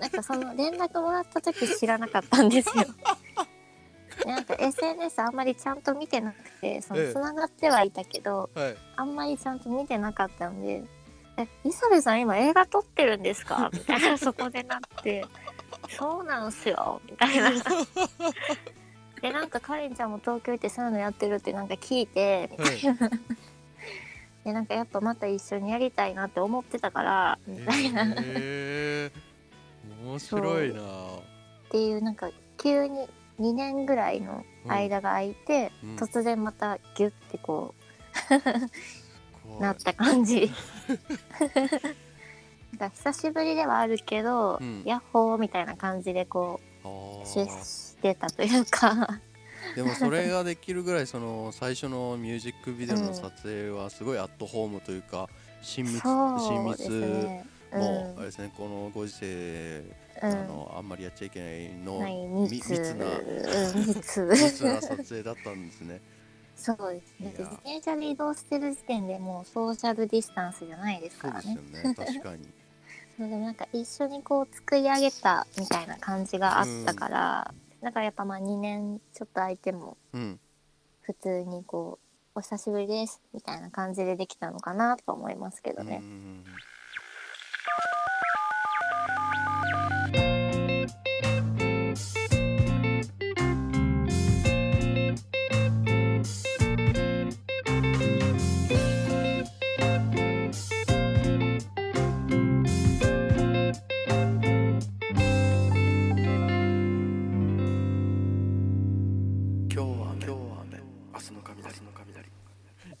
[0.00, 2.84] なんかその連絡もらった時知らなかったんですよ。
[4.24, 10.82] でなんか SNS あんまりちゃんと見てなくてそのええ繋がってはいたけど、はいあんまりちゃんと見てなかったんで
[11.38, 13.70] 「え磯部さん今映画撮ってるんですか?
[13.72, 15.24] 」みたいなそこでなって
[15.90, 17.52] 「そうなんすよ」みたいな。
[19.20, 23.10] でなんかかりんちゃんも東京行ってそういうのやってるってなんか聞いてみたいな。
[24.44, 28.04] でなんかやっぱまた一緒にやりたいなって思ってたからみたいな。
[28.04, 29.27] っへえ
[30.02, 30.80] 面白いな。
[31.70, 33.08] ていうなんか急に
[33.40, 35.96] 2年ぐらいの間が空いて、うん。
[35.96, 37.74] 突然またギュッてこ
[39.44, 40.50] 怖うなった感じ。
[42.78, 44.82] なんか久しぶりではあるけど、うん。
[44.84, 47.26] ヤッホーみたいな感じでこあうー。
[47.26, 49.20] 接してたというか。
[49.74, 55.28] でもそれができるぐらいその最初のミュージックビデオの撮影はすごいアットホームというか
[55.62, 57.44] 親密親密
[57.76, 57.78] ね。
[57.78, 59.84] のあれですねこのご時世
[60.20, 62.72] うん、あのあんまりやっちゃいけないのはい、み密。
[62.72, 64.22] 密なうん密。
[64.26, 66.00] 密な撮影だったんですね。
[66.56, 67.34] そうですね。
[67.38, 71.54] 自転車で移動してる時点でもうソーシャルディスタンスじゃないですからね。
[71.54, 71.62] よ。
[71.62, 72.48] ね確かに。
[73.16, 80.40] そうでもなんか一緒にこう作り上げたみたいな感じがあったから、だからやっぱまあ2年ちょっと空いてもうん。
[81.02, 81.98] 普通にこ
[82.34, 86.00] うお久しぶりですみたいな感じでできたのかなと思いますけどね。
[86.02, 86.44] うん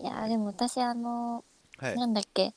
[0.00, 1.44] いやーでも私あの、
[1.78, 1.96] はい。
[1.96, 2.54] なんだっけ？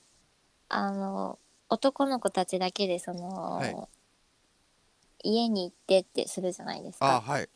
[0.69, 1.39] あの
[1.72, 3.76] 男の子たちだけでその、はい。
[5.24, 7.16] 家に行ってってするじゃないですか。
[7.16, 7.48] あはい。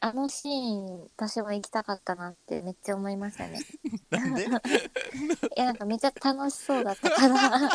[0.00, 3.58] あのシーン私も行きたかったなってめっちゃ思いましたね。
[4.10, 4.44] なんで？
[4.46, 4.48] い
[5.56, 7.50] やなんかめっちゃ楽しそうだったから。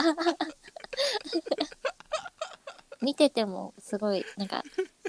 [3.01, 4.63] 見ててもすごいなんか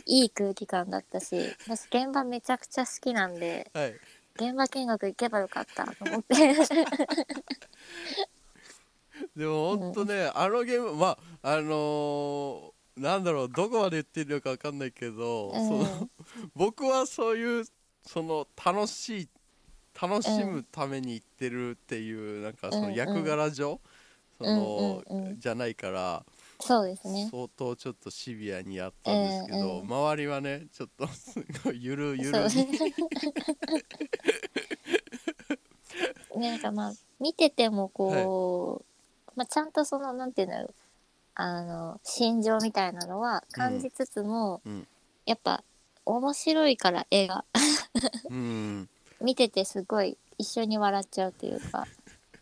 [0.07, 3.95] いい空気感だったし私現場めちゃくちゃ好きなんではい。
[4.37, 6.35] 現場見学行けばよかったと思って
[9.37, 15.69] でも本当ね、あのゲームまああのーなんだろうどこまで言ってるのかわかんないけど、うん。
[15.69, 16.09] その
[16.55, 17.65] 僕はそういう
[18.07, 19.29] その楽しい
[20.01, 23.81] 楽しむために行ってるっていう、なんかそのうんうん役柄上、
[24.39, 25.41] その、うんうんうん。
[25.41, 26.25] じゃないから、
[26.61, 27.29] そうですね。
[27.31, 32.55] 相当ちょっとシビアにやったんですけど、うんうん周りはねちょっとすごいゆるゆるに。
[36.37, 38.94] ね なんかまあ見ててもこう、
[39.37, 40.75] まあ、ちゃんとそのなんていうんだろう
[41.37, 44.87] あの心情みたいなのは感じつつも、うん。
[45.27, 45.65] やっぱ
[46.05, 47.45] 面白いから絵が。
[48.31, 48.89] うん。
[49.21, 51.87] 見ててすごい一緒に笑っちゃうというか。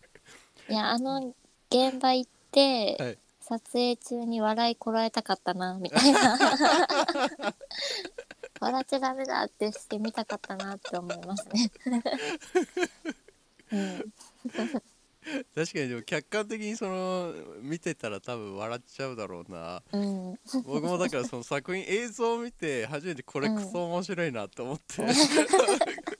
[0.69, 1.33] いやあの
[1.69, 3.17] 現場行って、はい。
[3.41, 6.37] 撮影中に笑いこらえたかったなみたいな。
[8.61, 11.71] 笑っちゃダメだってしてみたかったなって思いますね。
[13.73, 14.13] うん、
[15.55, 19.81] 確かにでも客観的にその見てたら多分笑っちゃうだろうな。
[19.91, 25.03] うん、僕もだからその作品映像を見て初めてこれクソ面白いなって思って、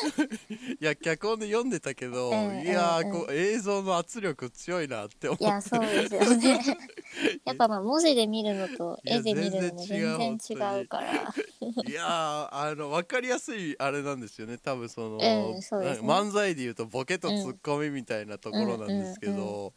[0.80, 5.44] いや脚本で読んでたけど、うんいやーうんこう映像の圧力強いなって思って。
[5.44, 6.60] いやそうですよね。
[7.44, 11.12] やっぱまあ文字で見るのといや絵で見るのも全然違違うから。
[11.12, 14.58] いやーあの分かりやすいあれなんですよね。
[14.58, 16.08] 多分その、うんそうですね。
[16.08, 19.72] なんか漫才でいうとボケとツッコミみたいなところなんですけど、うんうん。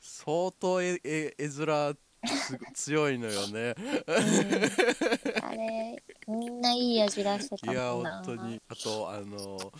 [0.00, 3.74] 相当絵絵絵面すご強いのよね。
[4.06, 5.44] うん。
[5.44, 8.22] あれみんないい味出してたいやもんな。
[8.24, 8.60] 本当に。
[8.68, 9.72] あとあの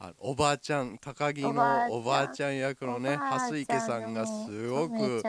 [0.00, 1.50] あおばあちゃん高木の
[1.90, 2.56] おばあちゃん。
[2.56, 5.22] 役のね蓮池さんがすごく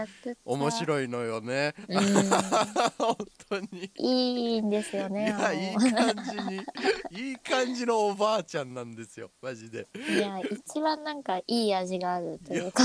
[0.45, 1.73] 面い、白いのよね。
[1.87, 1.97] うん、
[2.99, 3.17] 本
[3.49, 3.91] 当に。
[3.95, 9.87] いいんですよいねやいい感じにいい感じのおばあちゃんなんですよマジで。
[10.07, 12.83] いや一番なんかいい味があるというか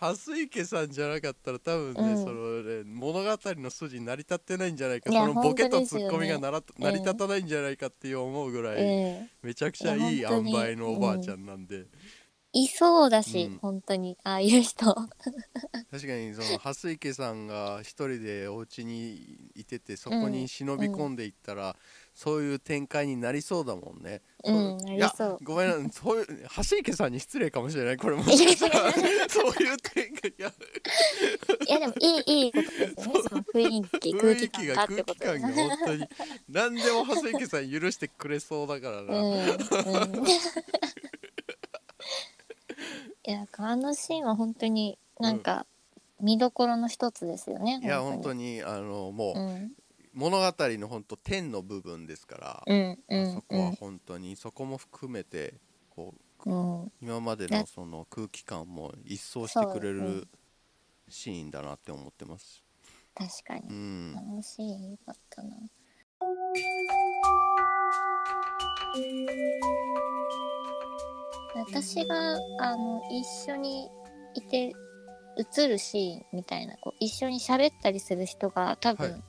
[0.00, 2.24] 蓮池さんじゃなかったら多分ね、うん。
[2.24, 5.10] そのね物語の筋成り立ってないんじゃないか。
[5.10, 11.86] いやそのボケとツッコミがなら、成り立たないんじゃないかっていう思うぐらい、うんめちゃくちゃいい塩いや本当に梅のおばあちゃんなんで、
[12.52, 13.58] いそうだし、うん。
[13.58, 14.16] 本当に。
[14.24, 14.86] ああいう人。
[15.90, 21.76] 確かにその蓮池さんが一人でお家にいててそこに忍び込んでいったら、
[22.20, 24.20] そういう展開になりそうだもんね。
[24.44, 25.28] うんそなりそう。
[25.28, 27.96] いやごめんなそういう蓮池さんに失礼かもしれない。
[27.96, 28.46] これも そういう
[29.78, 30.30] 展開。
[30.38, 30.52] いや。
[31.66, 32.94] いやでもいいいいことですよね。
[32.98, 35.48] その雰囲気空気空気感が。
[35.48, 36.06] 本当に。
[36.50, 39.38] 何でも蓮池さん許してくれそうだからな、うんうん。
[43.24, 45.64] いやあのシーンは本当になんか
[46.20, 48.22] 見どころの一つですよね、いや本に。
[48.22, 49.72] 当にあのもう、うん
[50.12, 55.54] 物語の本当天の部分ですから、うんうんそこは本当にそこも含めて
[55.90, 56.82] こううん。
[56.82, 60.26] うん今までのその空気感も一掃してくれる
[61.08, 62.62] シーンだなって思ってます。
[63.14, 63.68] 確かに。
[63.68, 64.14] う、ん。
[64.16, 65.50] あ、のシーンよかったな。
[71.54, 73.88] 私があの一緒に
[74.34, 74.72] いて
[75.36, 79.22] 映るシーンみたいなこう一緒に喋ったりする人が多分、はい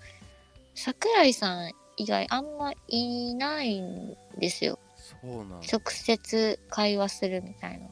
[0.76, 4.80] 桜井さん以外あんまいないんですよ。
[4.98, 5.56] そうなんだ。
[5.72, 7.88] 直接会話するみたいな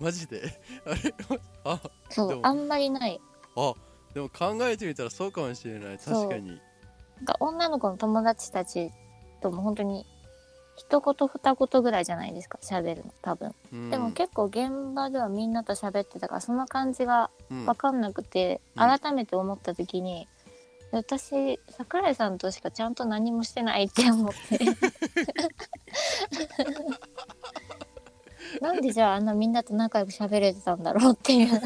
[0.00, 0.42] マジで？
[0.86, 1.14] あれ？
[1.64, 3.20] あそうあんまりない。
[3.56, 3.74] あ
[4.14, 5.98] でも考えてみたらそうかもしれない。
[5.98, 6.48] 確かに。
[7.18, 8.90] なんか女の子の友達たち
[9.42, 10.06] とも本当に
[10.76, 12.58] 一言二言ぐらいじゃないですか？
[12.62, 13.90] 喋るの多分、うん。
[13.90, 17.66] でも結構現場ではみんなと喋ってたからその感じがうん。
[17.66, 18.98] 分かんなくて、うん。
[18.98, 20.26] 改めて思った時に
[20.92, 24.58] 私桜井さんとしかちゃんと何もしてないって思って。
[28.60, 31.60] なんでじゃああんなみんなと仲良く喋れてたんだろうっていう。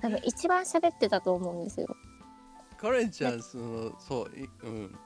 [0.00, 1.88] 多分一番喋ってたと思うんですよ。
[2.76, 4.96] カレンちゃんそのそういうん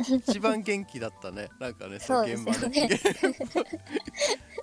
[0.00, 1.48] 一番元気だったね。
[1.58, 3.00] なんかねその現場でね。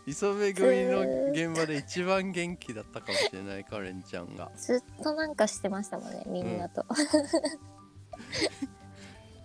[0.05, 4.51] 磯部組の現場で一番元気だったかもしれないカレンちゃんが。
[4.55, 6.85] ずっとなんかしてましたもんねみんなと、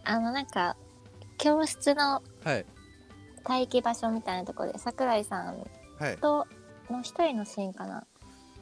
[0.04, 0.76] あのなんか
[1.38, 2.66] 教室のはい。
[3.44, 5.66] 待機場所みたいなところで桜井さん
[5.98, 6.16] はい。
[6.18, 6.46] と
[6.88, 8.06] の一人のシーンかな。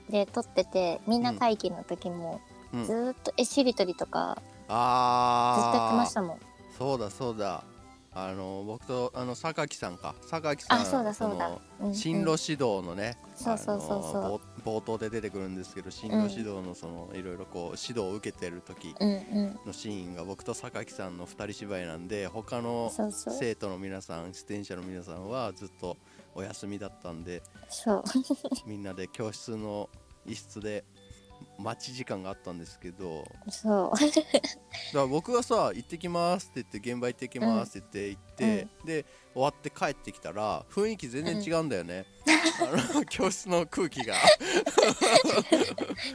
[0.08, 2.40] で撮っててみんな待機の時も、
[2.72, 2.84] うん。
[2.84, 6.40] ずーっと絵しりとりとかずっとやってましたもん
[6.80, 7.62] そうだそうだ。
[8.12, 10.14] あの僕とあの榊さんか。
[10.22, 11.50] 榊さんあそうだそうだ。
[11.50, 11.94] のうんうん。
[11.94, 14.24] 進路指導のね、そうそうそうそう。
[14.24, 25.96] あの冒冒頭で出てくるんですけど進路指導のそのいろいろこう指導を受けてる時のシーンが僕と榊さんの二人芝居なんで他の生徒の皆さん出演者の皆さんはずっと
[26.34, 27.42] お休みだったんで
[28.66, 29.88] みんなで教室の
[30.26, 30.84] 一室で
[31.58, 33.98] 待ち時間があったんですけどそう。
[33.98, 34.12] だか
[34.94, 42.06] ら僕がさ「行ってきます」って言って現場行ってきますって言って行って、で終わって帰ってきたら雰囲気全然違うんだよね、
[42.60, 44.14] あの教室の空気が。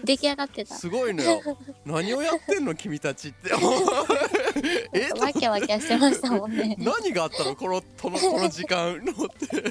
[0.04, 0.76] 出来上がってた。
[0.76, 1.42] すごいのよ。
[1.86, 3.52] 何をやってんの君たちって。
[4.94, 6.76] えわきゃわきゃしてましたもんね。
[6.80, 9.64] 何があったのこのこのこの時間のって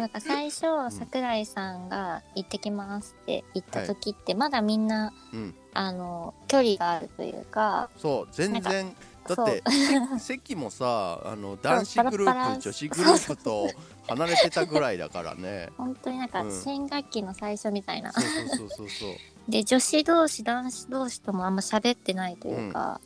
[0.00, 5.54] なんか最初桜井さんが「行ってきます」って言った時ってまだみんなうん。
[5.78, 8.96] あの距離があるというかそう全然
[9.28, 9.62] だって
[10.18, 12.54] 席もさあの男子グルバラバラ。
[12.54, 13.70] ープ女子グループと
[14.08, 15.68] 離れてたぐらいだからね。
[15.76, 16.52] 本当になんかうん。
[16.52, 19.10] 新学期の最初みたいな、そうそうそうそうそう。
[19.48, 23.00] で女子同士男子同士ともあんま喋ってないというか、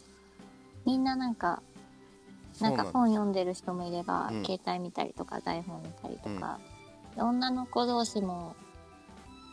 [0.86, 1.62] みんななんか
[2.61, 4.45] なんか本読んでる人もいれば、うん。
[4.45, 6.59] 携帯見たりとか台本見たりとか、
[7.14, 8.54] で女の子同士も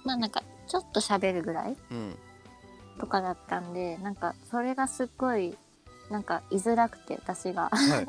[0.03, 2.15] まあなんかちょっと喋るぐらいうん。
[2.99, 5.57] とかだったんでなんかそれがすっごい
[6.09, 7.69] なんか居づらくて私が。
[7.71, 8.07] はい。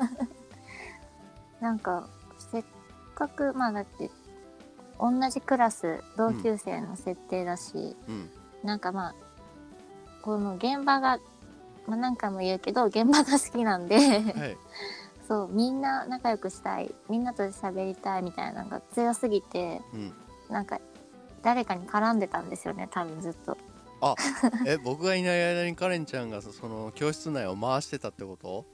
[1.63, 2.07] なんか
[2.51, 2.63] せっ
[3.15, 4.09] かくまあだって
[4.99, 8.29] 同じクラス同級生の設定だし、うん。
[8.63, 9.15] なんかまあ
[10.21, 11.19] この現場が、
[11.87, 13.97] まあ、何回も言うけど現場が好きなんで。
[13.97, 14.01] は
[14.45, 14.57] い
[15.31, 20.13] そうみんな仲良くしたいみんなと喋りたいみたいなのが強すぎてうん。
[20.49, 20.77] なんか
[21.41, 23.57] 誰かに絡んでたんですよね多分ずっと。
[24.67, 28.65] え僕がいない間にカレンちゃんがそその教室内を回してたってこと？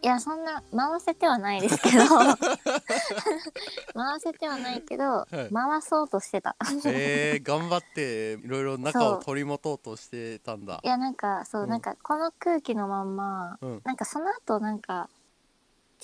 [0.00, 2.04] いやそんな回せてはないですけど。
[3.94, 5.52] 回せてはないけど、い。
[5.52, 6.54] 回そうとしてた。
[6.84, 10.80] えー、頑張っていろいろ中を取り持とうとしてたんだ。
[10.84, 11.70] いやなんかそう、うん。
[11.70, 13.80] なんかこの空気のまんま、うん。
[13.82, 15.08] なんかその後なんか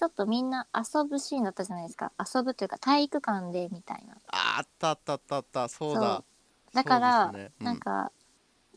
[0.02, 2.10] ちょっとみんな遊ぶシーンだったじゃないですか。
[2.18, 4.16] 遊ぶというか体育館でみたいな。
[4.26, 5.68] ああったあったあったあった。
[5.68, 6.24] そうだ。
[6.74, 7.52] だから、ね。
[7.60, 7.66] うん。
[7.66, 8.10] なんか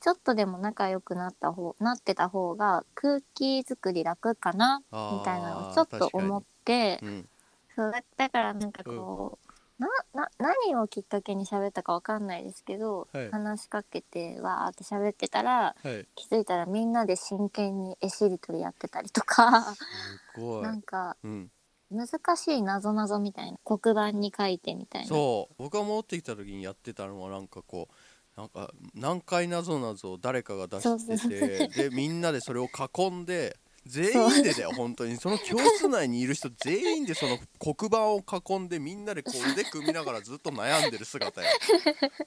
[0.02, 7.28] ちょっとでも仲良くなった方なってた方が空気作り楽かなみたいなのをちょっと思ってうん。
[7.76, 9.45] そうだだからなんかこう、
[9.78, 13.32] なな何をきっかけに喋ったかわかんないですけど、はい。
[13.32, 20.64] 話しかけてわーって喋ってたらはい気づいたらみんなで真剣に絵しりとりやってたりとかすごい。
[20.64, 21.52] なんかうん。
[21.92, 25.08] 難しいなぞなぞみたいな黒板に書いてみたいな。
[25.08, 25.56] そう。
[25.58, 27.90] 僕が戻ってきた時にやってたのはなんかこ
[28.38, 31.68] うなんか南海なぞなぞを誰かが出そうそうしてそう。
[31.70, 35.18] てでみんなでそれを囲んで全員でだよ本当に。
[35.18, 38.24] その教室内にいる人全員でその黒板を
[38.58, 41.48] 囲んでみんなでこう腕組みながらずっと悩んでる姿よ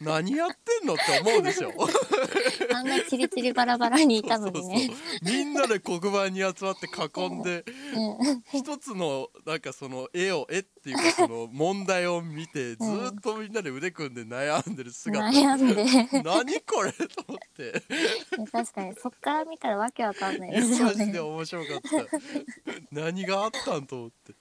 [0.00, 1.72] 何やってんのって思うでしょ。
[2.74, 4.90] あんなチリチリバラバラにいたのにね
[5.22, 8.42] みんなで黒板に集まって囲んでうん。
[8.52, 15.26] 一つのなんかその絵を絵っていうかその問題を見てずーっとみんなで腕組んで悩んでる姿。
[15.26, 15.84] 悩んで。
[16.22, 17.82] 何これと思って。
[18.52, 18.94] 確かに。
[18.94, 22.80] そっから見たらわけわかんないですよマジでね面白かった。
[22.92, 24.34] 何があったんと思って。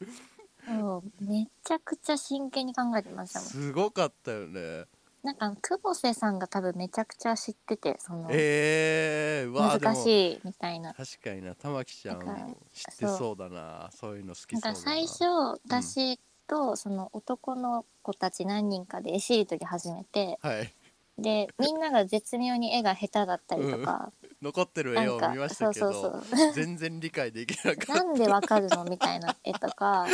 [0.72, 3.50] もうめちゃくちゃ真剣に考えてましたもん。
[3.50, 4.86] すごかったよね。
[5.24, 10.94] なんか久保瀬さんが多分めちゃくちゃ知っててそのえー、わ難しいみたいな。
[10.94, 11.56] 確かにな。
[11.56, 13.90] 玉木ちゃん知ってそうだな。
[13.94, 14.76] そういうの好きそうだな。
[14.76, 15.24] か最初
[15.66, 20.74] 私とその男の子たち何人かで絵しりとり始めてはい。
[21.18, 26.54] でみんなが絶妙に絵が下手だったりとか、残ってる絵を見ましたけそうそうそどう。
[26.54, 28.04] 全然理解できなかった。
[28.04, 30.06] なんでわかるのみたいな絵とか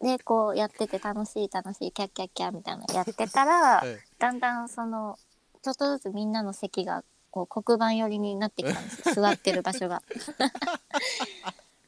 [0.00, 3.98] で こうやってて楽しい楽しいキャッキャッキャみたいなのやってたら、はい。
[4.18, 5.18] だんだんその
[5.62, 9.14] ちょっとずつみんなの席がこう黒板寄りになってきたんですよ。
[9.22, 10.02] 座ってる場所が。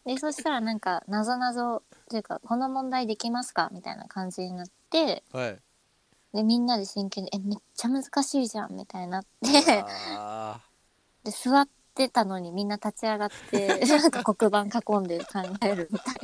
[0.04, 5.58] でそしたらなんかなぞなぞというか「この問題できますか?」みたいな感じになってはい。
[6.34, 9.84] でみんなで真剣に「えめっちゃ難しいじゃん」みたいになって。
[10.18, 10.60] あ
[11.24, 16.14] で座ってたのにみんな立ち上がって なんか黒板囲んで考えるみたい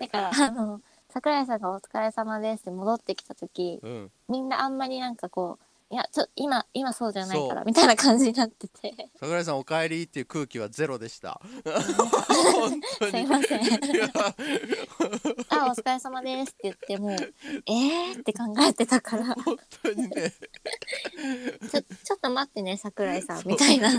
[0.00, 0.06] な。
[0.06, 8.94] だからあの桜井さんが「お疲れ様です」って戻ってきた時ーうんみんなあんまりなんかこう「いやちょ今今そうじゃないかそら」みたいな感じになってて。
[9.18, 11.40] 桜井さんお帰りっていう空気はゼロでした。
[13.10, 13.64] すいません。
[13.64, 14.10] いや
[15.48, 17.10] 「あお疲れ様です」って言っても
[17.66, 19.34] 「えー?」って考えてたから。
[19.34, 20.32] 本当にね
[21.70, 23.90] 「ちょちょっと待ってね桜井さん」みたいな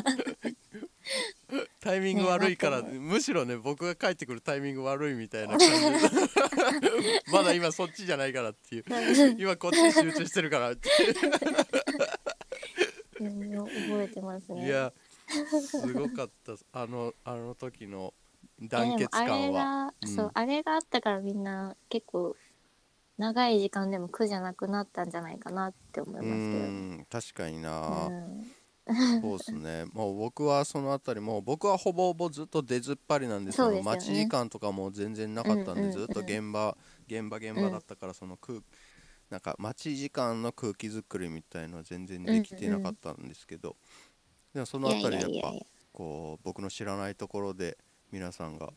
[1.80, 7.24] タイミング悪いから、ねむしろね僕が帰ってくるタイミング悪いみたいな感じで。
[7.32, 8.86] まだ今そっちじゃないからっていう。
[9.38, 10.90] 今こっちに集中してるからって
[13.20, 13.24] う。
[13.28, 14.66] ん覚えてますね。
[14.66, 14.94] いや
[15.28, 16.54] すごかった。
[16.74, 18.14] あのあの時の
[18.62, 19.64] 団結でもあれ感は。
[19.64, 20.08] が、うん。
[20.08, 22.36] そうあれがあったからみんな結構
[23.18, 28.52] 長い時間でも苦じゃなくなったんじゃないかなって思いうますけどん確かにな、うん
[29.22, 29.86] そうですね。
[29.94, 33.58] もう僕はそのあたりもう僕はほぼほぼずっと出ずっぱりなんです。
[33.58, 33.82] けど、ね。
[33.82, 36.78] 待ち時間とかも全然なかったんで、うんうんうんずっと現場
[37.08, 38.60] 現場現場だったからその空、
[39.30, 43.76] なんか待ち時間の空気作りみたいのは全然できてなかったんですけど、
[44.54, 45.54] でもそのあたりやっぱ
[45.92, 47.78] こう僕の知らないところで
[48.12, 48.72] 皆さんが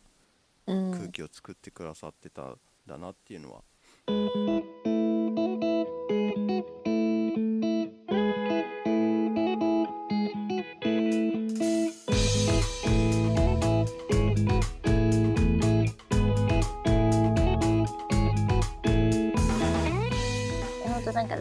[0.67, 0.93] うん。
[0.93, 2.57] 空気を作ってくださってたん
[2.87, 3.63] だなっていうのは、
[4.07, 5.52] 本当なん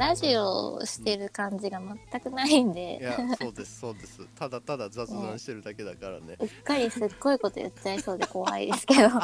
[0.02, 4.28] ラジオをしてる感じが全くないんいでやそうですそうです。
[4.34, 6.38] ただただ雑談してるだけだからね。
[6.42, 9.10] うっかりすっごいこと言っちゃいそうで怖いですけど。
[9.10, 9.22] 本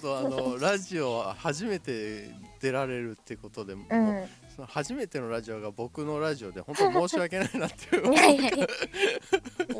[0.00, 2.30] 当あのラジオは初めて
[2.60, 4.24] 出られるってことでもう、うん
[4.56, 8.12] その初めてのラジオが僕のラジオで本当申し訳ないなっていう。
[8.12, 8.66] いやいやいや。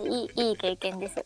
[0.05, 1.17] いいいい経験です。
[1.19, 1.25] よ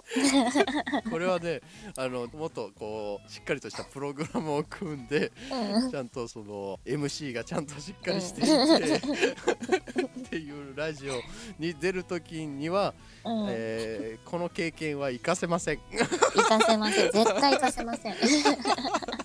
[1.10, 1.60] これはね
[1.96, 5.90] あのもっとこうしっかりとしたプログラムを組んでうん。
[5.90, 8.96] ちゃんとその MC がちゃんとしっかりしていて、
[10.24, 11.14] っていうラジオ
[11.58, 12.94] に出る時には、
[13.24, 13.46] うん。
[13.50, 15.80] えーこの経験は活かせません。
[15.90, 15.98] 行
[16.44, 17.10] かせません。
[17.10, 18.14] 絶対行かせません。
[18.14, 19.19] た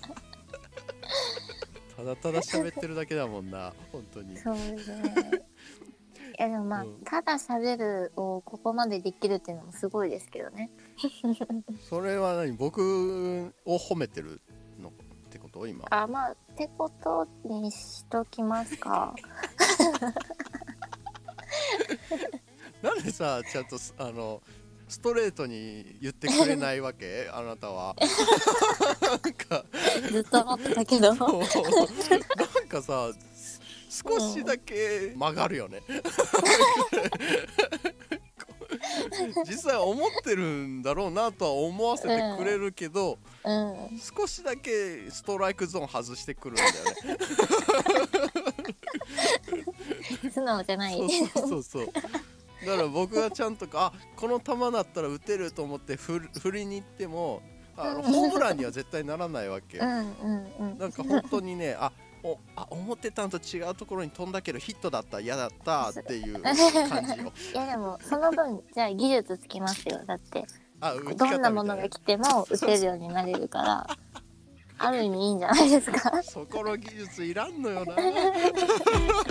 [2.06, 4.62] だただ喋ってるだけだもんな 本当にそうね。
[6.38, 10.70] いやでもまあ、うんただ喋るをここまでできるっていうのもすごいですけどね。
[11.90, 12.52] それは何？
[12.58, 14.42] 僕を褒めてる
[14.80, 14.92] のっ
[15.30, 15.66] てこと？
[15.66, 19.16] 今あまあってことにしときますか。
[22.82, 24.42] なんでさちゃんとすあの
[24.88, 27.30] ストレートに言ってくれないわけ？
[27.34, 27.96] あなたは。
[29.02, 29.66] なんか。
[30.12, 31.14] ずっと思ってたけど。
[31.16, 31.28] なん
[32.68, 33.62] かさす
[34.04, 35.82] 少しだけ曲がるよね。
[39.48, 44.00] 実際思ってるんだろうなとは思わせてくれるけど、うん。
[44.18, 47.18] 少しだけストライクゾーン外してくるんだよね。
[50.32, 50.98] 素直じゃない。
[50.98, 51.88] そうそうそうそう
[52.64, 57.42] だから僕がちゃんとあこの球だったら打てると思って振りに行っても
[57.78, 60.78] あのホームランには絶対ならないわけようんうんうん。
[60.78, 61.92] なんか本当にねあ
[62.24, 66.68] おあ思ってたんと違うところに飛んだけどヒットだった嫌だったっていう感じよ
[67.54, 70.02] いやでもその分じゃあ技術つきますよ。
[70.06, 70.46] だって
[70.82, 73.88] あどんなものが来ても打てるようになれるから。
[74.78, 76.12] ある意味いいんじゃないですか。
[76.24, 77.96] そこの技術いらんのよな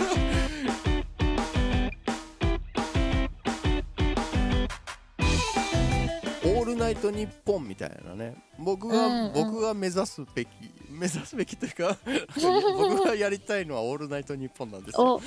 [6.95, 8.35] イトニッポンみたいなね。
[8.59, 9.33] 僕が、うんうん。
[9.33, 10.49] 僕が目指すべき
[10.89, 11.99] 目指すべきというか
[12.77, 15.15] 僕がやりたいのはオールナイトニッポンなんですよ。
[15.15, 15.21] お。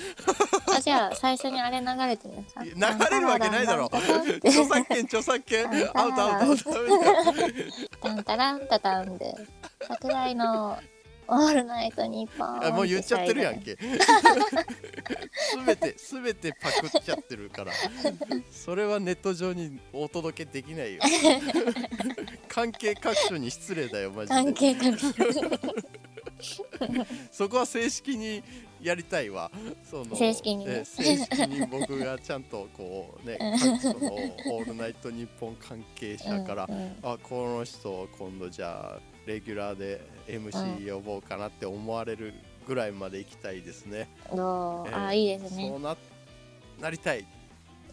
[0.73, 2.35] あじゃあ最初にあれ流れてる。
[2.63, 3.89] 流れるわけないだろ。
[3.93, 5.67] 著作権著作権。
[5.93, 6.97] アウトアウトアウト。
[8.01, 9.35] タンタランタタンで。
[9.87, 10.79] 桜井の
[11.29, 13.77] オールナイトニッポンあもう言っちゃってるやんけ。
[13.77, 17.71] すべてすべてパクっちゃってるから。
[18.51, 21.01] それはネット上にお届けできないよ。
[22.47, 25.13] 関係各所に失礼だよマジ関で係各所
[27.31, 28.43] そこは正式に
[28.81, 29.51] やりたいわ。
[29.89, 30.71] その正式にね。
[30.81, 34.13] え正式に僕がちゃんとこうね各所の
[34.53, 36.95] 「オールナイトニッポン」関係者から、うんうん。
[37.03, 42.33] あこの人を今度じゃあレギュラーで MC 呼ぼうかなって思われる
[42.67, 44.07] ぐらいまで行きたいですね。
[44.29, 45.95] えーあいいですねそうな
[46.81, 47.25] なりたい。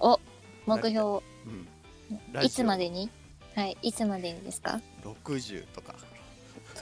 [0.00, 0.18] お
[0.66, 2.42] 目標うん。
[2.42, 3.08] いつまでに？
[3.54, 5.94] はいいつまでにですか？60とか。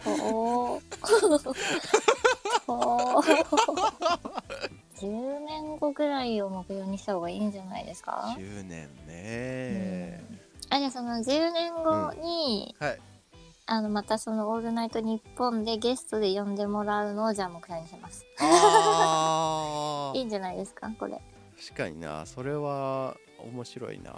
[0.03, 0.11] と
[1.39, 1.55] と
[4.97, 10.25] 10 年後ぐらいを目標にした方がいいんじゃないですか？10年ね。
[10.71, 13.01] あじゃあその10年後に、はい。
[13.67, 18.25] あのまたその「オールナイトニッポン」でゲストで呼んでもらうのをじゃあ目標にします。
[20.19, 21.21] いいんじゃないですかこれ
[21.61, 22.27] 確かにな。
[22.27, 24.13] それは面白いな。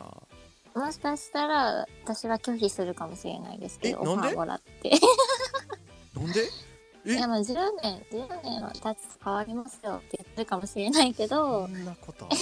[0.74, 4.90] もしかしたら私は拒否するかもしれないですけどオファーもらって
[6.16, 6.40] なんで？
[7.06, 7.12] え？
[7.12, 12.34] いやまあ10年10年は経つと変わりますよって言ってるかもしれないけそどんなことあ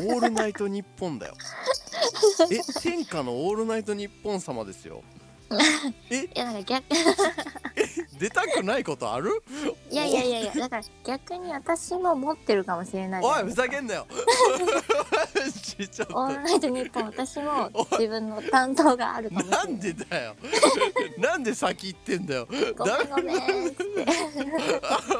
[0.00, 0.06] る？
[0.06, 1.34] オールナイトニッポンだよ。
[2.50, 5.02] え、天下のオールナイトニッポン様ですよ。
[6.10, 6.84] いやなんか逆。
[8.18, 9.42] 出たくないことある？
[9.90, 14.06] いやいやいやいやだから逆に私も持ってるかもしれないおいいですかざけんなよ
[16.12, 20.36] オールナイトニッポン私も自分の担当があるかもしれなないんでだよ。
[21.18, 22.46] なんで先行ってんだよ。
[22.76, 23.08] ごめん。
[23.08, 23.36] ごめん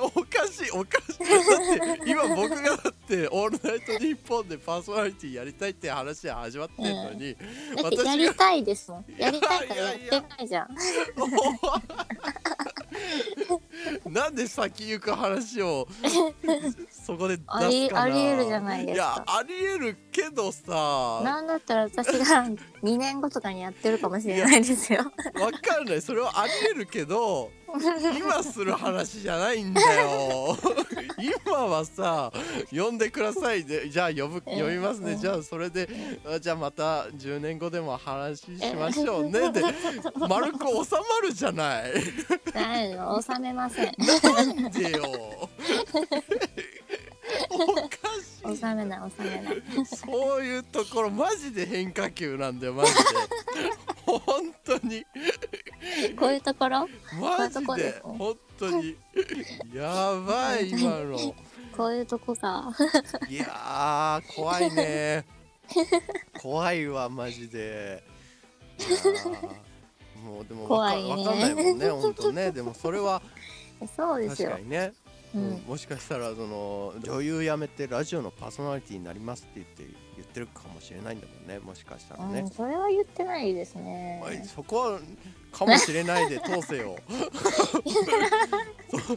[0.05, 1.78] おかしいおかしい。
[1.78, 7.36] だって今僕がだって「オールナイトニッポン」でパーソナリティやりたいって話で始まってんのに、
[7.82, 9.05] だってやりたいですもん。
[9.16, 10.68] やりたいからやってないじゃん
[14.11, 15.86] なんで先行く話を
[16.90, 17.66] そこで出すかな。
[17.66, 19.05] ありありえるじゃないですか。
[19.05, 21.20] いやありえるけどさ。
[21.24, 22.47] なんだったら私が
[22.82, 25.01] 2年後とかにやってるかもしれないですよ。
[25.40, 26.03] わかんない。
[26.03, 27.51] それはありえるけど
[28.16, 30.56] 今する話じゃないんだよ。
[31.18, 32.32] 今はさ
[32.70, 35.88] 呼んでくださいでじゃあ呼ぶえ呼びますね、うんじゃあそれで
[36.26, 39.50] あじゃあまた10年後でも話しましょうね。
[39.52, 39.62] で
[40.28, 41.92] 丸く収まるじゃない。
[42.54, 43.94] ないの収めません。
[43.96, 45.02] なんでよ。
[47.50, 47.88] おか
[48.22, 49.62] しい収めない収めない。
[49.86, 53.01] そういうところマジで変化球なんだよマジで。
[54.05, 54.20] 本
[54.64, 55.05] 当に。
[56.16, 56.88] こういうところ？
[57.20, 58.97] マジそういうとこで本当に。
[59.74, 61.18] やばい今の。
[61.76, 62.72] こういうとこか
[63.28, 65.24] いやー怖いね。
[66.40, 68.03] 怖いわマジで。
[70.24, 71.11] もうでもわか怖いね。
[71.11, 72.51] わかんないもんね本当ね。
[72.51, 73.20] でもそれは
[73.80, 74.53] 確そうですよ。
[74.53, 74.94] かにね、
[75.34, 75.54] ううん。
[75.56, 82.40] んもしかしたらその女優辞めてラジオのパーソナリティになりますって言って言ってるかもしれないんだもんねもしかしたらね。
[82.40, 84.22] うん、、それは言ってないですね。
[84.54, 85.00] そこは
[85.52, 86.96] かもしれないで通せよ。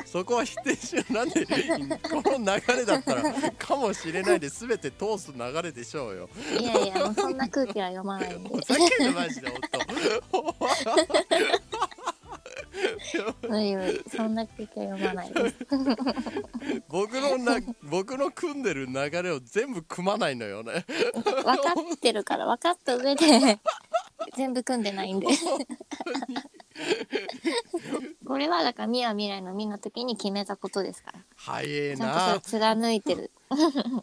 [0.05, 1.51] そそこは否定しようなんでこ
[2.25, 2.45] の流
[2.75, 6.29] れだったらかもしれないで全て通す流れでしょうよ。
[6.59, 8.49] いやいやそんな空気は読まないんで。
[8.55, 9.79] ふざけんなマジで本当
[13.47, 15.55] 無理無理そんな空気は読まないです。
[16.87, 20.85] 僕のな僕の組んでる流れを全部組まないのよね。
[21.13, 21.53] 分か
[21.93, 23.59] ってるから分かった上で
[24.35, 25.27] 全部組んでないんで。
[28.25, 31.19] これはだから「みは未来のみ」の時に決めたことですから。
[31.35, 32.39] 早えな。
[32.41, 33.31] 貫いてる。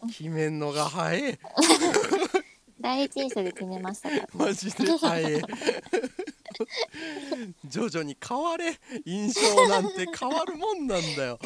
[0.07, 1.39] 決めんのが早え。
[2.79, 4.27] 第一印象で決めましたから。
[4.33, 5.41] マジで早え
[7.65, 8.79] 徐々に変われ。
[9.05, 11.39] 印象なんて変わるもんなんだよ。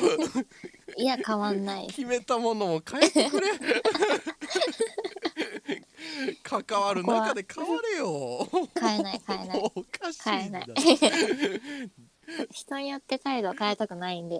[0.97, 1.87] いや変わんない。
[1.87, 3.47] 決めたものも変えてくれ。
[6.43, 8.47] 関わる中で変われよ。
[8.79, 9.59] 変えない変えない。
[9.59, 10.59] おかしいんだ変えな。
[10.63, 10.65] い
[12.51, 14.35] 人によって態度は変えたくないんで。
[14.35, 14.39] い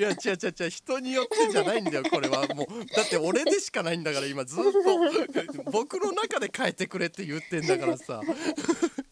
[0.00, 0.70] や違う違う違う。
[0.70, 2.46] 人によってじゃないんだよこれは。
[2.54, 5.70] もうだって俺でしかないんだから今ずっと。
[5.70, 8.20] 僕の中で変えてくれって言ってんだからさ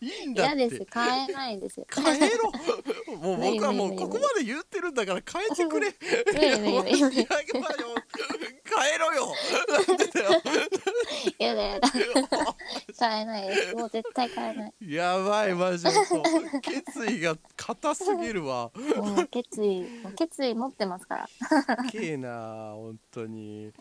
[0.07, 0.79] いいんだっ嫌です。
[0.79, 1.85] て変えないです。
[1.93, 2.53] 変えろ。
[3.19, 5.93] もう僕はもうここまで言ってるんだから変えてくれ。
[8.77, 9.33] 変えろよ。
[9.69, 10.31] なんでだよ。
[11.39, 11.89] やだやだ
[12.99, 13.75] 変えないです。
[13.75, 14.73] もう絶対変えない。
[14.81, 15.91] やばいマジで。
[16.63, 18.71] 決意が硬すぎるわ。
[19.31, 19.87] 決意
[20.17, 21.29] 決意持ってますから。
[21.91, 23.73] けえな本当に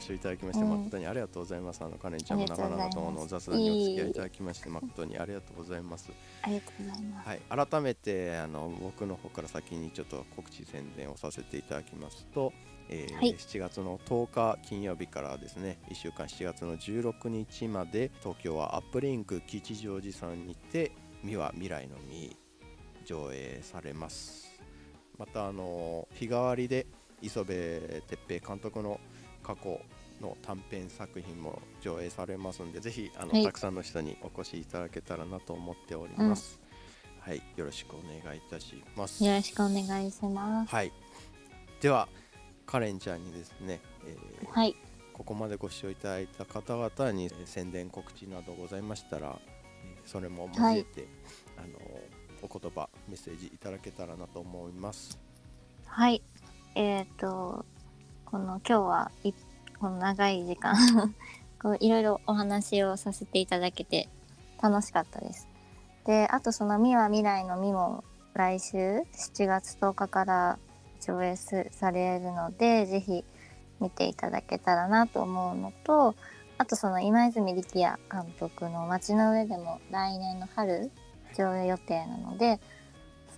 [0.00, 0.70] ご視聴いただきましてうん。
[0.70, 1.84] 誠にありがとうございます。
[1.84, 6.10] あのカレンちゃんも長々との雑談にお付き合いいただきまして誠にありがとうございます。
[6.40, 7.28] ありがとうございます。
[7.28, 12.54] はい、改めてあの僕の方から先にちょっと告知宣伝をさせていただきますと、
[12.88, 13.34] えーはい。
[13.34, 20.92] 7月の10日金曜日からですね1週間7月の16日まで東京はアップリンク吉祥寺さんにて
[21.22, 22.34] 「美は未来の美」
[23.04, 24.48] 上映されます。
[25.18, 26.86] またあの日替わりで
[27.22, 28.98] 磯部哲平監督の
[29.50, 29.80] 過去
[30.20, 33.44] の短編作品も上映されますんでぜひあの、はい。
[33.44, 36.60] たくさんの人にお越しいただけたらなと思っております、
[37.20, 39.22] はいよろしくお願いいたします。
[39.22, 40.74] よろしくお願いします。
[40.74, 40.92] はい。
[41.80, 42.08] では
[42.64, 44.74] カレンちゃんにですね、えーはい。
[45.12, 49.38] ここまでご視聴いただいた方々にえー宣伝告知などございましたら、
[49.84, 51.06] えーそれも交えて、
[51.58, 51.78] あの
[52.42, 55.18] お言葉メッセージいただけたらなと思います。
[55.86, 56.22] はい。
[56.74, 57.66] えっ、と
[58.30, 59.32] この今日はい
[59.80, 60.76] この長い時間
[61.60, 64.08] こういろいろお話をさせていただけて
[64.62, 65.48] 楽しかったです。
[66.04, 68.04] であとその「みは未来のみ」も
[68.34, 70.58] 来週7月10日から
[71.00, 73.24] 上映されるのでぜひ
[73.80, 76.14] 見ていただけたらなと思うのと
[76.56, 80.92] あとその今泉力也監督の「街の上」でも来年の春
[81.36, 82.60] 上映予定なので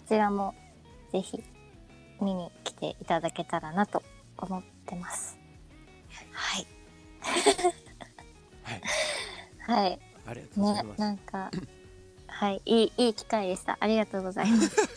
[0.02, 0.54] そちらも
[1.12, 1.42] ぜひ
[2.20, 4.02] 見に来ていただけたらなと
[4.36, 5.38] 思っててます。
[6.32, 6.66] はい。
[7.20, 8.82] はい
[9.64, 9.98] はい。
[10.26, 11.50] ありがとうございねま、す、なんか、
[12.26, 13.76] はい、いい、いい機会でした。
[13.80, 14.76] ありがとうございます。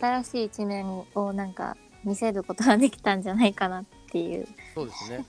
[0.00, 4.48] 新しい一面をなんか見せることができたんじゃないかなっていう。
[4.74, 5.24] そうですね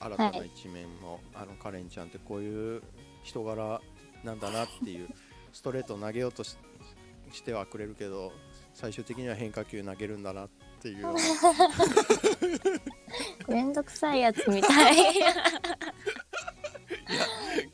[0.00, 2.82] 新たな一面も、あのカレンちゃんってこういう
[3.22, 3.80] 人柄
[4.22, 5.08] なんだなっていう
[5.52, 6.56] ストレートを投げようとし
[7.32, 8.32] してはくれるけど
[8.72, 10.48] 最終的には変化球投げるんだなっ
[10.78, 11.06] ていう
[13.48, 14.96] めんどくさいやつみたい。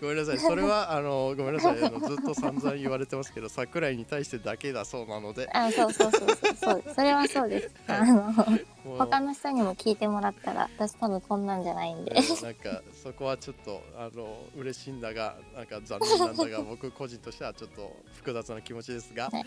[0.01, 6.95] ごめんなさいそれはあのごめんなさいあのずっと散々言われてますけど桜井に対してだけだそうなのであ、そうそうそうそうそう。
[6.95, 7.71] それはそうです。
[7.89, 12.21] あの、もう他の人にも聞いてもらったら、私多分こんなんじゃないんでえ。
[12.21, 19.45] ーなんかそこはちょっとあの嬉しいんだがなんか残念なんだが 僕個人としてはちょっと複雑な気持ちですがはい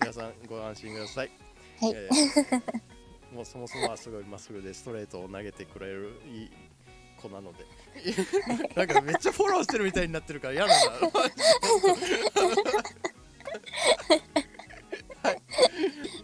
[0.00, 1.49] 皆さんご安心ください。
[1.80, 1.92] はい。
[1.94, 2.90] えー
[3.34, 6.50] もうそもそもはすごいまっすぐでストレートを投げてくれるいい
[7.16, 7.64] 子なので。
[8.74, 10.66] なんかめっちゃフォローしてるみたいになってるから嫌な。
[10.66, 11.20] んだ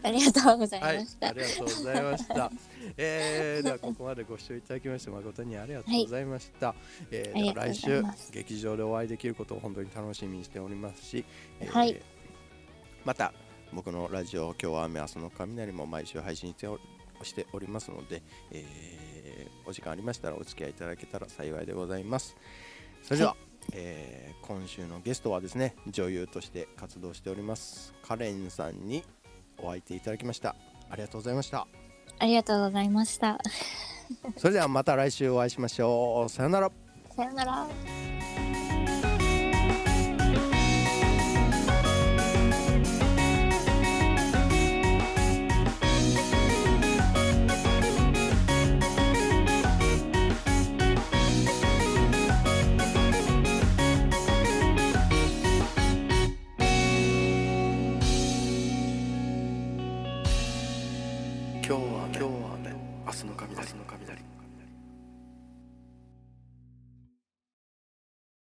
[0.03, 1.29] ありがとうございはいました。
[1.29, 2.53] ありがとうございました、
[2.97, 6.75] えー、ではここまでご視聴いただきまして誠にありがとうございました、は
[7.11, 11.25] ありがとうござい来週劇場でお会いできることを本当に楽しみにしておりますし、
[11.61, 12.01] えーはい。
[13.05, 13.33] また
[13.73, 16.79] 僕のラジオ「今日は雨明日の雷」も毎週配信してお
[17.23, 19.07] しておりますので、えー
[19.69, 22.37] お時間ありましたらお付き合いいただけたら幸いでございます。
[23.03, 23.37] それでは、
[23.73, 29.03] えー今週のゲストはですね女優として活動しておりますカレンさんに
[29.59, 30.55] お相手いただきました。
[30.89, 31.67] ありがとうございました。
[32.19, 33.39] ありがとうございました。
[34.37, 36.29] それではまた来週お会いしましょう。
[36.29, 36.71] さよなら。
[37.15, 37.67] さよなら。